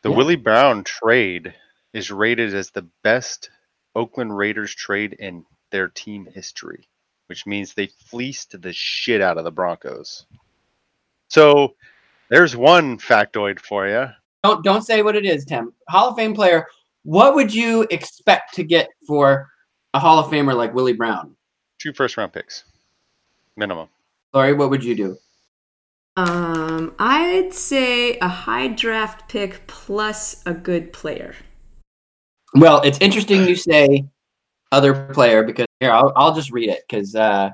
The 0.01 0.09
Yeah. 0.09 0.15
Willie 0.15 0.35
Brown 0.35 0.83
trade 0.83 1.53
is 1.93 2.09
rated 2.09 2.55
as 2.55 2.71
the 2.71 2.87
best 3.03 3.51
Oakland 3.95 4.35
Raiders 4.35 4.73
trade 4.73 5.13
in 5.13 5.45
their 5.71 5.89
team 5.89 6.25
history, 6.25 6.87
which 7.27 7.45
means 7.45 7.73
they 7.73 7.87
fleeced 7.87 8.59
the 8.61 8.73
shit 8.73 9.21
out 9.21 9.37
of 9.37 9.43
the 9.43 9.51
Broncos. 9.51 10.25
So 11.29 11.75
there's 12.29 12.55
one 12.55 12.97
factoid 12.97 13.59
for 13.59 13.87
you. 13.87 14.07
Don't 14.43 14.63
don't 14.63 14.83
say 14.83 15.01
what 15.01 15.15
it 15.15 15.25
is, 15.25 15.45
Tim. 15.45 15.73
Hall 15.89 16.09
of 16.09 16.15
Fame 16.15 16.33
player. 16.33 16.67
What 17.03 17.35
would 17.35 17.53
you 17.53 17.87
expect 17.91 18.53
to 18.55 18.63
get 18.63 18.89
for 19.07 19.49
a 19.93 19.99
Hall 19.99 20.19
of 20.19 20.31
Famer 20.31 20.55
like 20.55 20.73
Willie 20.73 20.93
Brown? 20.93 21.35
Two 21.79 21.93
first 21.93 22.17
round 22.17 22.33
picks, 22.33 22.65
minimum. 23.55 23.87
Lori, 24.33 24.53
what 24.53 24.69
would 24.69 24.83
you 24.83 24.95
do? 24.95 25.17
Um, 26.17 26.95
I'd 26.97 27.53
say 27.53 28.17
a 28.19 28.27
high 28.27 28.69
draft 28.69 29.27
pick 29.27 29.65
plus 29.67 30.41
a 30.45 30.53
good 30.53 30.93
player. 30.93 31.35
Well, 32.53 32.81
it's 32.81 32.99
interesting 33.01 33.45
you 33.45 33.55
say 33.55 34.05
other 34.71 35.07
player 35.13 35.43
because 35.43 35.65
here 35.85 35.93
I'll, 35.93 36.11
I'll 36.15 36.33
just 36.33 36.51
read 36.51 36.69
it 36.69 36.83
because 36.87 37.15
uh, 37.15 37.51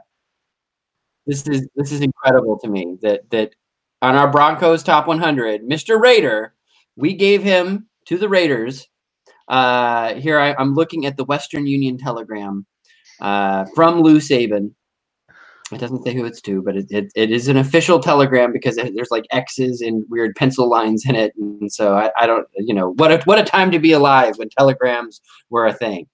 this 1.25 1.47
is 1.47 1.67
this 1.75 1.91
is 1.91 2.01
incredible 2.01 2.57
to 2.59 2.67
me 2.67 2.97
that 3.01 3.29
that 3.29 3.53
on 4.01 4.15
our 4.15 4.31
Broncos 4.31 4.81
top 4.81 5.05
100, 5.05 5.61
Mr. 5.61 6.01
Raider, 6.01 6.55
we 6.95 7.13
gave 7.13 7.43
him 7.43 7.87
to 8.05 8.17
the 8.17 8.27
Raiders. 8.27 8.87
Uh, 9.47 10.15
here 10.15 10.39
I, 10.39 10.55
I'm 10.57 10.73
looking 10.73 11.05
at 11.05 11.17
the 11.17 11.25
Western 11.25 11.67
Union 11.67 11.97
Telegram 11.97 12.65
uh, 13.19 13.65
from 13.75 14.01
Lou 14.01 14.17
Saban. 14.17 14.73
It 15.71 15.77
doesn't 15.77 16.03
say 16.03 16.13
who 16.13 16.25
it's 16.25 16.41
to, 16.41 16.61
but 16.63 16.75
it, 16.75 16.87
it, 16.89 17.11
it 17.15 17.31
is 17.31 17.47
an 17.47 17.57
official 17.57 17.99
telegram 17.99 18.51
because 18.51 18.77
it, 18.77 18.93
there's 18.95 19.11
like 19.11 19.25
X's 19.31 19.81
and 19.81 20.03
weird 20.09 20.35
pencil 20.35 20.67
lines 20.67 21.05
in 21.05 21.15
it, 21.15 21.33
and 21.37 21.71
so 21.71 21.95
I, 21.95 22.11
I 22.17 22.25
don't, 22.25 22.47
you 22.57 22.73
know, 22.73 22.93
what 22.93 23.11
a 23.11 23.21
what 23.23 23.39
a 23.39 23.43
time 23.43 23.71
to 23.71 23.79
be 23.79 23.91
alive 23.93 24.37
when 24.37 24.49
telegrams 24.49 25.21
were 25.49 25.67
a 25.67 25.73
thing. 25.73 26.07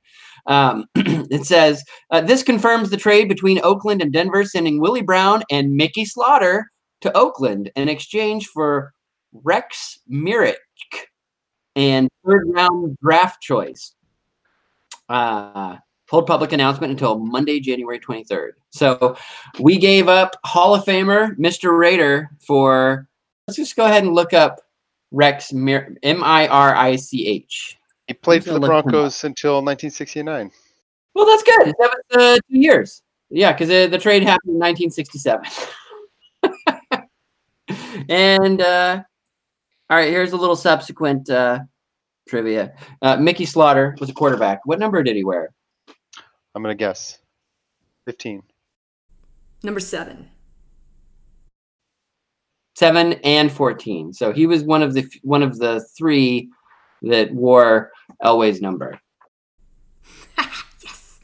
Um, 0.47 0.85
it 0.95 1.45
says 1.45 1.83
uh, 2.11 2.21
this 2.21 2.43
confirms 2.43 2.89
the 2.89 2.97
trade 2.97 3.27
between 3.27 3.59
Oakland 3.63 4.01
and 4.01 4.11
Denver, 4.11 4.43
sending 4.45 4.79
Willie 4.79 5.01
Brown 5.01 5.43
and 5.51 5.75
Mickey 5.75 6.05
Slaughter 6.05 6.71
to 7.01 7.15
Oakland 7.15 7.71
in 7.75 7.89
exchange 7.89 8.47
for 8.47 8.93
Rex 9.43 9.99
Mirich 10.11 10.55
and 11.75 12.09
third 12.25 12.43
round 12.47 12.97
draft 13.01 13.41
choice. 13.41 13.93
Uh, 15.09 15.77
hold 16.09 16.27
public 16.27 16.51
announcement 16.51 16.91
until 16.91 17.19
Monday, 17.19 17.59
January 17.59 17.99
23rd. 17.99 18.51
So 18.71 19.15
we 19.59 19.77
gave 19.77 20.07
up 20.07 20.35
Hall 20.43 20.73
of 20.73 20.83
Famer 20.85 21.37
Mr. 21.37 21.77
Raider 21.77 22.29
for, 22.39 23.07
let's 23.47 23.57
just 23.57 23.75
go 23.75 23.85
ahead 23.85 24.03
and 24.03 24.13
look 24.13 24.33
up 24.33 24.61
Rex 25.11 25.53
M 25.53 26.23
I 26.23 26.47
R 26.47 26.75
I 26.75 26.95
C 26.95 27.27
H. 27.27 27.76
He 28.07 28.13
played 28.13 28.41
I'm 28.41 28.43
for 28.43 28.53
the 28.53 28.59
gonna 28.59 28.73
look. 28.73 28.85
Broncos 28.85 29.23
until 29.23 29.55
1969. 29.55 30.51
Well, 31.13 31.25
that's 31.25 31.43
good. 31.43 31.75
That 31.79 31.93
was 32.11 32.17
uh, 32.17 32.35
two 32.49 32.59
years. 32.59 33.01
Yeah, 33.29 33.51
because 33.51 33.69
uh, 33.69 33.87
the 33.87 33.97
trade 33.97 34.23
happened 34.23 34.53
in 34.53 34.59
1967. 34.59 35.45
and 38.09 38.61
uh, 38.61 39.03
all 39.89 39.97
right, 39.97 40.09
here's 40.09 40.31
a 40.31 40.37
little 40.37 40.55
subsequent 40.55 41.29
uh, 41.29 41.59
trivia. 42.27 42.73
Uh, 43.01 43.17
Mickey 43.17 43.45
Slaughter 43.45 43.95
was 43.99 44.09
a 44.09 44.13
quarterback. 44.13 44.61
What 44.65 44.79
number 44.79 45.03
did 45.03 45.15
he 45.15 45.25
wear? 45.25 45.53
I'm 46.55 46.61
gonna 46.61 46.75
guess 46.75 47.19
15. 48.05 48.41
Number 49.63 49.79
seven. 49.79 50.29
Seven 52.75 53.13
and 53.23 53.51
14. 53.51 54.13
So 54.13 54.31
he 54.31 54.45
was 54.45 54.63
one 54.63 54.83
of 54.83 54.93
the 54.93 55.05
one 55.23 55.43
of 55.43 55.57
the 55.57 55.85
three 55.97 56.49
that 57.03 57.31
wore 57.33 57.91
Elway's 58.23 58.61
number. 58.61 58.99
yes. 60.37 61.19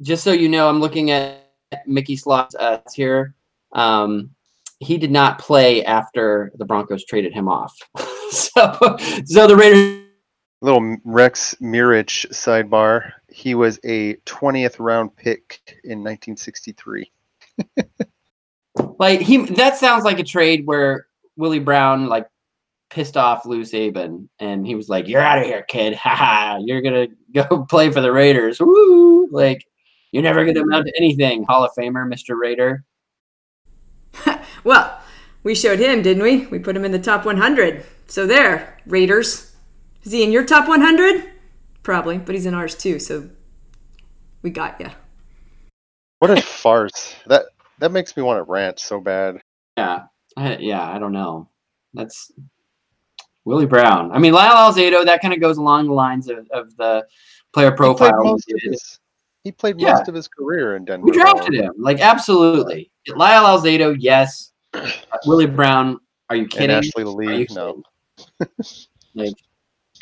Just 0.00 0.24
so 0.24 0.32
you 0.32 0.48
know, 0.48 0.68
I'm 0.68 0.80
looking 0.80 1.10
at 1.10 1.42
Mickey 1.86 2.16
Slaughter 2.16 2.56
uh, 2.58 2.78
here. 2.94 3.34
Um, 3.72 4.30
he 4.80 4.98
did 4.98 5.12
not 5.12 5.38
play 5.38 5.84
after 5.84 6.52
the 6.56 6.64
Broncos 6.64 7.04
traded 7.04 7.32
him 7.32 7.48
off. 7.48 7.76
so, 8.30 8.96
so 9.24 9.46
the 9.46 9.56
Raiders. 9.56 9.98
Little 10.60 10.96
Rex 11.04 11.56
Mirich 11.60 12.24
sidebar. 12.30 13.10
He 13.28 13.56
was 13.56 13.80
a 13.84 14.14
20th 14.26 14.76
round 14.78 15.16
pick 15.16 15.60
in 15.82 16.04
1963. 16.04 17.10
Like 18.98 19.20
he, 19.20 19.36
that 19.36 19.76
sounds 19.76 20.04
like 20.04 20.18
a 20.18 20.24
trade 20.24 20.66
where 20.66 21.06
Willie 21.36 21.58
Brown 21.58 22.06
like 22.06 22.26
pissed 22.92 23.16
off 23.16 23.46
Lou 23.46 23.62
Saban, 23.62 24.28
and 24.38 24.66
he 24.66 24.74
was 24.74 24.88
like, 24.88 25.08
"You're 25.08 25.20
out 25.20 25.38
of 25.38 25.44
here, 25.44 25.62
kid! 25.62 25.94
Ha 26.02 26.14
ha! 26.14 26.58
You're 26.64 26.82
gonna 26.82 27.08
go 27.34 27.64
play 27.64 27.90
for 27.90 28.00
the 28.00 28.12
Raiders! 28.12 28.60
Woo! 28.60 29.28
Like 29.30 29.66
you're 30.12 30.22
never 30.22 30.44
gonna 30.44 30.60
amount 30.60 30.86
to 30.86 30.92
anything, 30.96 31.44
Hall 31.44 31.64
of 31.64 31.72
Famer, 31.76 32.06
Mister 32.08 32.36
Raider." 32.36 32.84
Well, 34.64 35.00
we 35.42 35.56
showed 35.56 35.80
him, 35.80 36.02
didn't 36.02 36.22
we? 36.22 36.46
We 36.46 36.60
put 36.60 36.76
him 36.76 36.84
in 36.84 36.92
the 36.92 36.98
top 37.00 37.24
100. 37.24 37.84
So 38.06 38.28
there, 38.28 38.78
Raiders. 38.86 39.56
Is 40.04 40.12
he 40.12 40.22
in 40.22 40.30
your 40.30 40.44
top 40.44 40.68
100? 40.68 41.28
Probably, 41.82 42.18
but 42.18 42.36
he's 42.36 42.46
in 42.46 42.54
ours 42.54 42.76
too. 42.76 43.00
So 43.00 43.28
we 44.42 44.50
got 44.50 44.80
you. 44.80 44.90
What 46.20 46.30
a 46.30 46.40
farce! 46.40 47.16
That 47.26 47.46
that 47.80 47.90
makes 47.90 48.16
me 48.16 48.22
want 48.22 48.38
to 48.38 48.48
rant 48.48 48.78
so 48.78 49.00
bad. 49.00 49.40
Yeah, 49.76 50.04
I, 50.36 50.56
yeah, 50.58 50.88
I 50.88 51.00
don't 51.00 51.12
know. 51.12 51.48
That's 51.94 52.30
Willie 53.44 53.66
Brown. 53.66 54.12
I 54.12 54.18
mean, 54.18 54.32
Lyle 54.32 54.72
Alzado. 54.72 55.04
That 55.04 55.20
kind 55.20 55.34
of 55.34 55.40
goes 55.40 55.58
along 55.58 55.86
the 55.88 55.92
lines 55.94 56.28
of, 56.28 56.48
of 56.50 56.76
the 56.76 57.06
player 57.52 57.70
He 57.70 57.76
played 57.76 57.96
profile. 57.96 58.24
most 58.24 58.50
of 58.52 58.60
his, 58.62 59.00
he 59.44 59.52
played 59.52 59.80
Yeah. 59.80 59.94
most 59.94 60.08
of 60.08 60.14
his 60.14 60.28
career 60.28 60.76
in 60.76 60.84
Denver. 60.84 61.04
We 61.06 61.12
drafted 61.12 61.54
him, 61.54 61.72
like 61.78 62.00
absolutely. 62.00 62.90
Lyle 63.08 63.58
Alzado, 63.58 63.96
yes. 63.98 64.52
Uh, 64.74 64.88
Willie 65.26 65.46
Brown, 65.46 65.98
are 66.30 66.36
you 66.36 66.46
kidding? 66.46 66.70
And 66.70 66.84
Ashley 66.86 67.02
Are 67.02 67.06
Lee, 67.06 67.46
no. 67.50 67.82
Like, 69.14 69.34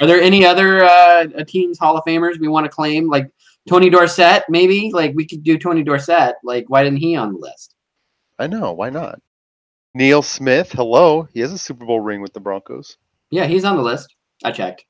are 0.01 0.07
there 0.07 0.21
any 0.21 0.47
other 0.47 0.85
uh, 0.85 1.25
teams 1.49 1.79
Hall 1.79 1.97
of 1.97 2.05
Famers 2.05 2.39
we 2.39 2.47
want 2.47 2.65
to 2.65 2.71
claim? 2.71 3.09
Like 3.09 3.29
Tony 3.69 3.91
Dorsett, 3.91 4.45
maybe. 4.49 4.91
Like 4.93 5.13
we 5.17 5.27
could 5.27 5.43
do 5.43 5.59
Tony 5.59 5.83
Dorsett. 5.83 6.37
Like 6.45 6.67
why 6.69 6.85
didn't 6.85 6.99
he 7.01 7.17
on 7.17 7.33
the 7.33 7.39
list? 7.39 7.75
I 8.39 8.47
know. 8.47 8.73
Why 8.73 8.91
not? 8.91 9.21
Neil 9.95 10.23
Smith, 10.23 10.71
hello. 10.73 11.29
He 11.35 11.41
has 11.41 11.53
a 11.53 11.59
Super 11.59 11.85
Bowl 11.85 11.99
ring 12.01 12.21
with 12.21 12.33
the 12.33 12.39
Broncos. 12.41 12.97
Yeah, 13.31 13.47
he's 13.47 13.65
on 13.65 13.77
the 13.77 13.83
list. 13.83 14.15
I 14.45 14.51
checked. 14.51 14.85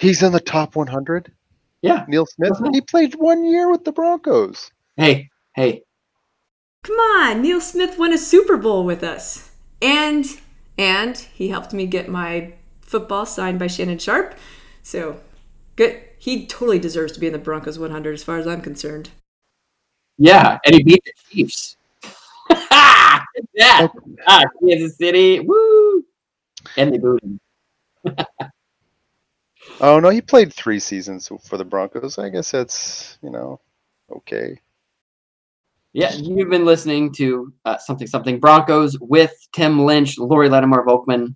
He's 0.00 0.22
in 0.22 0.32
the 0.32 0.40
top 0.40 0.76
100. 0.76 1.32
Yeah. 1.82 2.04
Neil 2.08 2.26
Smith. 2.26 2.52
Mhm. 2.52 2.74
He 2.74 2.80
played 2.80 3.14
one 3.14 3.44
year 3.44 3.70
with 3.70 3.84
the 3.84 3.92
Broncos. 3.92 4.70
Hey, 4.96 5.30
hey. 5.54 5.82
Come 6.82 6.96
on, 6.96 7.42
Neil 7.42 7.60
Smith 7.60 7.98
won 7.98 8.12
a 8.12 8.18
Super 8.18 8.56
Bowl 8.56 8.84
with 8.84 9.02
us. 9.02 9.50
And 9.82 10.26
and 10.78 11.18
he 11.18 11.48
helped 11.48 11.72
me 11.72 11.86
get 11.86 12.08
my 12.08 12.54
football 12.80 13.26
signed 13.26 13.58
by 13.58 13.66
Shannon 13.66 13.98
Sharpe. 13.98 14.34
So 14.82 15.20
good. 15.76 16.02
He 16.18 16.46
totally 16.46 16.78
deserves 16.78 17.12
to 17.12 17.20
be 17.20 17.26
in 17.26 17.32
the 17.32 17.38
Broncos 17.38 17.78
100 17.78 18.14
as 18.14 18.22
far 18.22 18.38
as 18.38 18.46
I'm 18.46 18.60
concerned. 18.60 19.10
Yeah, 20.18 20.58
and 20.66 20.74
he 20.74 20.82
beat 20.82 21.02
the 21.04 21.12
Chiefs. 21.30 21.76
yeah. 23.54 23.88
Ah, 24.26 24.44
Kansas 24.62 24.96
City. 24.96 25.40
Woo! 25.40 25.69
And 26.76 26.92
they 26.92 26.98
booed 26.98 27.22
him. 27.22 27.40
Oh 29.80 29.98
no, 29.98 30.10
he 30.10 30.20
played 30.20 30.52
three 30.52 30.78
seasons 30.78 31.30
for 31.42 31.56
the 31.56 31.64
Broncos. 31.64 32.18
I 32.18 32.28
guess 32.28 32.50
that's 32.50 33.18
you 33.22 33.30
know 33.30 33.60
okay. 34.10 34.58
Yeah, 35.92 36.12
you've 36.12 36.50
been 36.50 36.64
listening 36.64 37.12
to 37.14 37.52
uh, 37.64 37.78
something 37.78 38.06
something 38.06 38.38
Broncos 38.38 38.98
with 39.00 39.34
Tim 39.52 39.84
Lynch, 39.84 40.18
Lori 40.18 40.48
Lattimore 40.48 40.86
Volkman, 40.86 41.34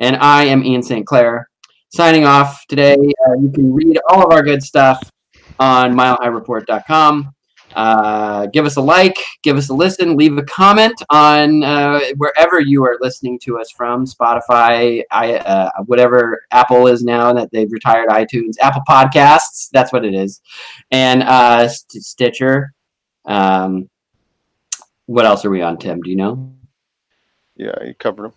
and 0.00 0.16
I 0.16 0.44
am 0.44 0.64
Ian 0.64 0.82
St. 0.82 1.06
Clair. 1.06 1.48
Signing 1.90 2.24
off 2.24 2.66
today. 2.68 2.94
Uh, 2.94 3.34
you 3.40 3.50
can 3.54 3.72
read 3.72 3.98
all 4.08 4.24
of 4.24 4.32
our 4.32 4.42
good 4.42 4.62
stuff 4.62 5.10
on 5.58 5.94
milehighreport.com. 5.94 7.34
Uh, 7.74 8.46
give 8.46 8.66
us 8.66 8.76
a 8.76 8.80
like, 8.80 9.16
give 9.42 9.56
us 9.56 9.68
a 9.68 9.74
listen, 9.74 10.16
leave 10.16 10.36
a 10.36 10.42
comment 10.44 11.00
on 11.10 11.64
uh, 11.64 12.00
wherever 12.16 12.60
you 12.60 12.84
are 12.84 12.96
listening 13.00 13.38
to 13.40 13.58
us 13.58 13.70
from 13.70 14.06
Spotify, 14.06 15.02
I, 15.10 15.34
uh, 15.36 15.70
whatever 15.86 16.42
Apple 16.50 16.86
is 16.86 17.02
now 17.02 17.32
that 17.32 17.50
they've 17.50 17.72
retired 17.72 18.08
iTunes, 18.08 18.56
Apple 18.60 18.82
Podcasts, 18.88 19.70
that's 19.70 19.92
what 19.92 20.04
it 20.04 20.14
is, 20.14 20.40
and 20.90 21.22
uh, 21.22 21.68
St- 21.68 22.02
Stitcher. 22.02 22.74
Um, 23.24 23.88
what 25.06 25.24
else 25.24 25.44
are 25.44 25.50
we 25.50 25.62
on, 25.62 25.78
Tim? 25.78 26.00
Do 26.00 26.10
you 26.10 26.16
know? 26.16 26.52
Yeah, 27.56 27.74
you 27.84 27.94
covered 27.94 28.24
them. 28.24 28.32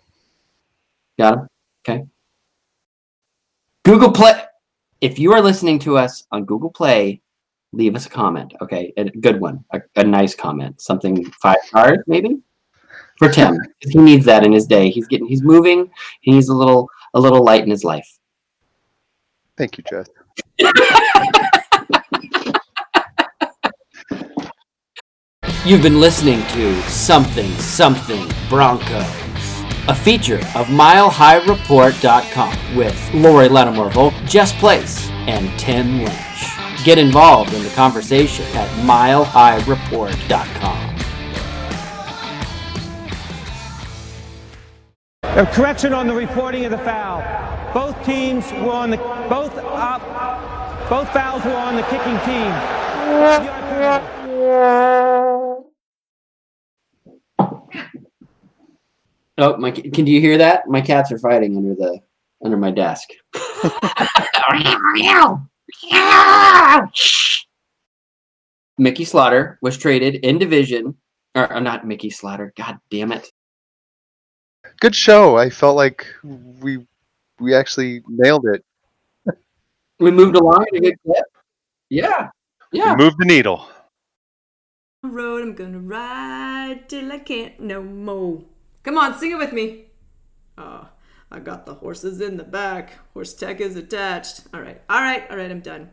Got 1.18 1.34
them? 1.34 1.48
Okay. 1.88 2.04
Google 3.84 4.12
Play. 4.12 4.42
If 5.00 5.18
you 5.18 5.32
are 5.32 5.40
listening 5.40 5.78
to 5.80 5.96
us 5.96 6.26
on 6.32 6.44
Google 6.44 6.70
Play, 6.70 7.20
leave 7.72 7.94
us 7.94 8.06
a 8.06 8.10
comment. 8.10 8.54
Okay, 8.60 8.92
a 8.96 9.04
good 9.04 9.40
one, 9.40 9.64
a, 9.72 9.80
a 9.96 10.04
nice 10.04 10.34
comment, 10.34 10.80
something 10.80 11.24
five 11.32 11.58
stars 11.64 11.98
maybe 12.06 12.38
for 13.18 13.28
Tim. 13.28 13.58
he 13.80 13.98
needs 13.98 14.24
that 14.26 14.44
in 14.44 14.52
his 14.52 14.66
day. 14.66 14.90
He's 14.90 15.06
getting, 15.06 15.26
he's 15.26 15.42
moving. 15.42 15.90
He 16.20 16.32
needs 16.32 16.48
a 16.48 16.54
little, 16.54 16.88
a 17.14 17.20
little 17.20 17.44
light 17.44 17.62
in 17.62 17.70
his 17.70 17.84
life. 17.84 18.18
Thank 19.56 19.78
you, 19.78 19.84
Jess. 19.88 20.08
You've 25.64 25.82
been 25.82 26.00
listening 26.00 26.46
to 26.48 26.80
Something 26.82 27.50
Something 27.54 28.28
Broncos, 28.48 29.06
a 29.88 29.94
feature 29.94 30.38
of 30.54 30.66
MileHighReport.com 30.68 32.76
with 32.76 33.14
Lori 33.14 33.48
Lattimore 33.48 33.90
Volk, 33.90 34.14
Jess 34.26 34.52
Place, 34.52 35.08
and 35.26 35.58
Tim 35.58 36.04
Lynch. 36.04 36.25
Get 36.86 36.98
involved 36.98 37.52
in 37.52 37.62
the 37.64 37.70
conversation 37.70 38.44
at 38.54 38.68
MileHighReport.com. 38.86 40.96
A 45.24 45.46
correction 45.46 45.92
on 45.92 46.06
the 46.06 46.14
reporting 46.14 46.64
of 46.64 46.70
the 46.70 46.78
foul. 46.78 47.24
Both 47.74 48.06
teams 48.06 48.52
were 48.52 48.70
on 48.70 48.90
the 48.90 48.98
both 48.98 49.52
uh, 49.58 49.98
both 50.88 51.12
fouls 51.12 51.44
were 51.44 51.56
on 51.56 51.74
the 51.74 51.82
kicking 51.82 52.20
team. 52.20 52.52
Oh, 59.38 59.56
my! 59.58 59.70
Can 59.72 60.06
you 60.06 60.20
hear 60.20 60.38
that? 60.38 60.68
My 60.68 60.80
cats 60.80 61.10
are 61.10 61.18
fighting 61.18 61.56
under 61.56 61.74
the 61.74 61.98
under 62.44 62.56
my 62.56 62.70
desk. 62.70 63.08
Mickey 68.78 69.04
Slaughter 69.04 69.58
was 69.62 69.78
traded 69.78 70.16
in 70.16 70.38
division, 70.38 70.96
or, 71.34 71.52
or 71.52 71.60
not 71.60 71.86
Mickey 71.86 72.10
Slaughter. 72.10 72.52
God 72.56 72.78
damn 72.90 73.12
it! 73.12 73.30
Good 74.80 74.94
show. 74.94 75.36
I 75.36 75.50
felt 75.50 75.76
like 75.76 76.06
we 76.22 76.86
we 77.40 77.54
actually 77.54 78.02
nailed 78.08 78.46
it. 78.46 78.64
We 79.98 80.10
moved 80.10 80.36
along 80.36 80.66
in 80.72 80.78
a 80.78 80.90
good 80.90 80.98
clip. 81.04 81.24
Yeah, 81.88 82.28
yeah. 82.72 82.94
We 82.94 83.04
moved 83.04 83.16
the 83.18 83.24
needle. 83.24 83.68
road 85.02 85.42
I'm 85.42 85.54
gonna 85.54 85.78
ride 85.78 86.88
till 86.88 87.10
I 87.12 87.18
can't 87.18 87.58
no 87.60 87.82
more. 87.82 88.42
Come 88.82 88.98
on, 88.98 89.18
sing 89.18 89.32
it 89.32 89.38
with 89.38 89.52
me. 89.52 89.86
Oh, 90.58 90.88
I 91.30 91.40
got 91.40 91.66
the 91.66 91.74
horses 91.74 92.20
in 92.20 92.36
the 92.36 92.44
back. 92.44 92.98
Horse 93.12 93.34
tech 93.34 93.60
is 93.60 93.74
attached. 93.74 94.42
All 94.54 94.60
right, 94.60 94.80
all 94.88 95.00
right, 95.00 95.28
all 95.28 95.36
right, 95.36 95.50
I'm 95.50 95.60
done. 95.60 95.90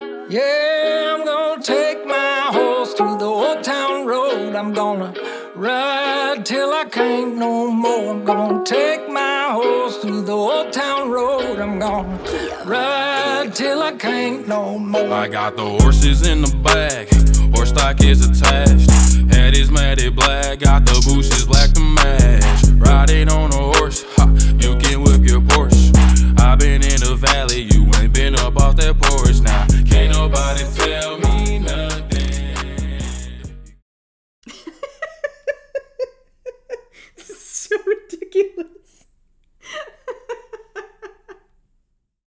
Yeah, 0.00 1.14
I'm 1.14 1.24
gonna 1.24 1.62
take 1.62 2.06
my 2.06 2.48
horse 2.50 2.94
to 2.94 3.04
the 3.18 3.26
old 3.26 3.62
town 3.62 4.06
road. 4.06 4.54
I'm 4.54 4.72
gonna 4.72 5.12
ride 5.54 6.46
till 6.46 6.72
I 6.72 6.86
can't 6.86 7.36
no 7.36 7.70
more. 7.70 8.12
I'm 8.12 8.24
gonna 8.24 8.64
take 8.64 9.06
my 9.10 9.50
horse 9.52 10.00
to 10.00 10.22
the 10.22 10.32
old 10.32 10.72
town 10.72 11.10
road. 11.10 11.58
I'm 11.58 11.78
gonna 11.78 12.18
ride 12.64 13.54
till 13.54 13.82
I 13.82 13.92
can't 13.92 14.48
no 14.48 14.78
more. 14.78 15.12
I 15.12 15.28
got 15.28 15.58
the 15.58 15.66
horses 15.82 16.26
in 16.26 16.40
the 16.40 16.56
back, 16.56 17.08
horse 17.54 17.68
stock 17.68 18.02
is 18.02 18.26
attached. 18.26 18.90
Head 19.30 19.54
is 19.54 19.70
matted 19.70 20.16
black, 20.16 20.60
got 20.60 20.86
the 20.86 20.94
bushes 21.06 21.44
black 21.44 21.70
to 21.74 21.80
match. 21.80 22.63
Riding 22.84 23.28
on 23.30 23.52
a 23.52 23.56
horse, 23.56 24.04
ha, 24.16 24.26
you 24.58 24.76
can 24.78 25.02
whip 25.02 25.22
your 25.28 25.40
Porsche. 25.40 25.92
i 26.40 26.54
been 26.56 26.82
in 26.82 27.00
the 27.00 27.16
valley, 27.16 27.62
you 27.62 27.90
ain't 28.00 28.12
been 28.12 28.34
up 28.36 28.56
off 28.56 28.76
that 28.76 28.98
porch 29.00 29.40
now. 29.40 29.66
Nah, 29.66 29.82
can't 29.90 30.12
nobody 30.12 30.64
tell 30.74 31.18
me 31.18 31.58
nothing. 31.58 32.10
this 37.16 37.30
is 37.30 37.40
so 37.40 37.76
ridiculous. 37.86 38.83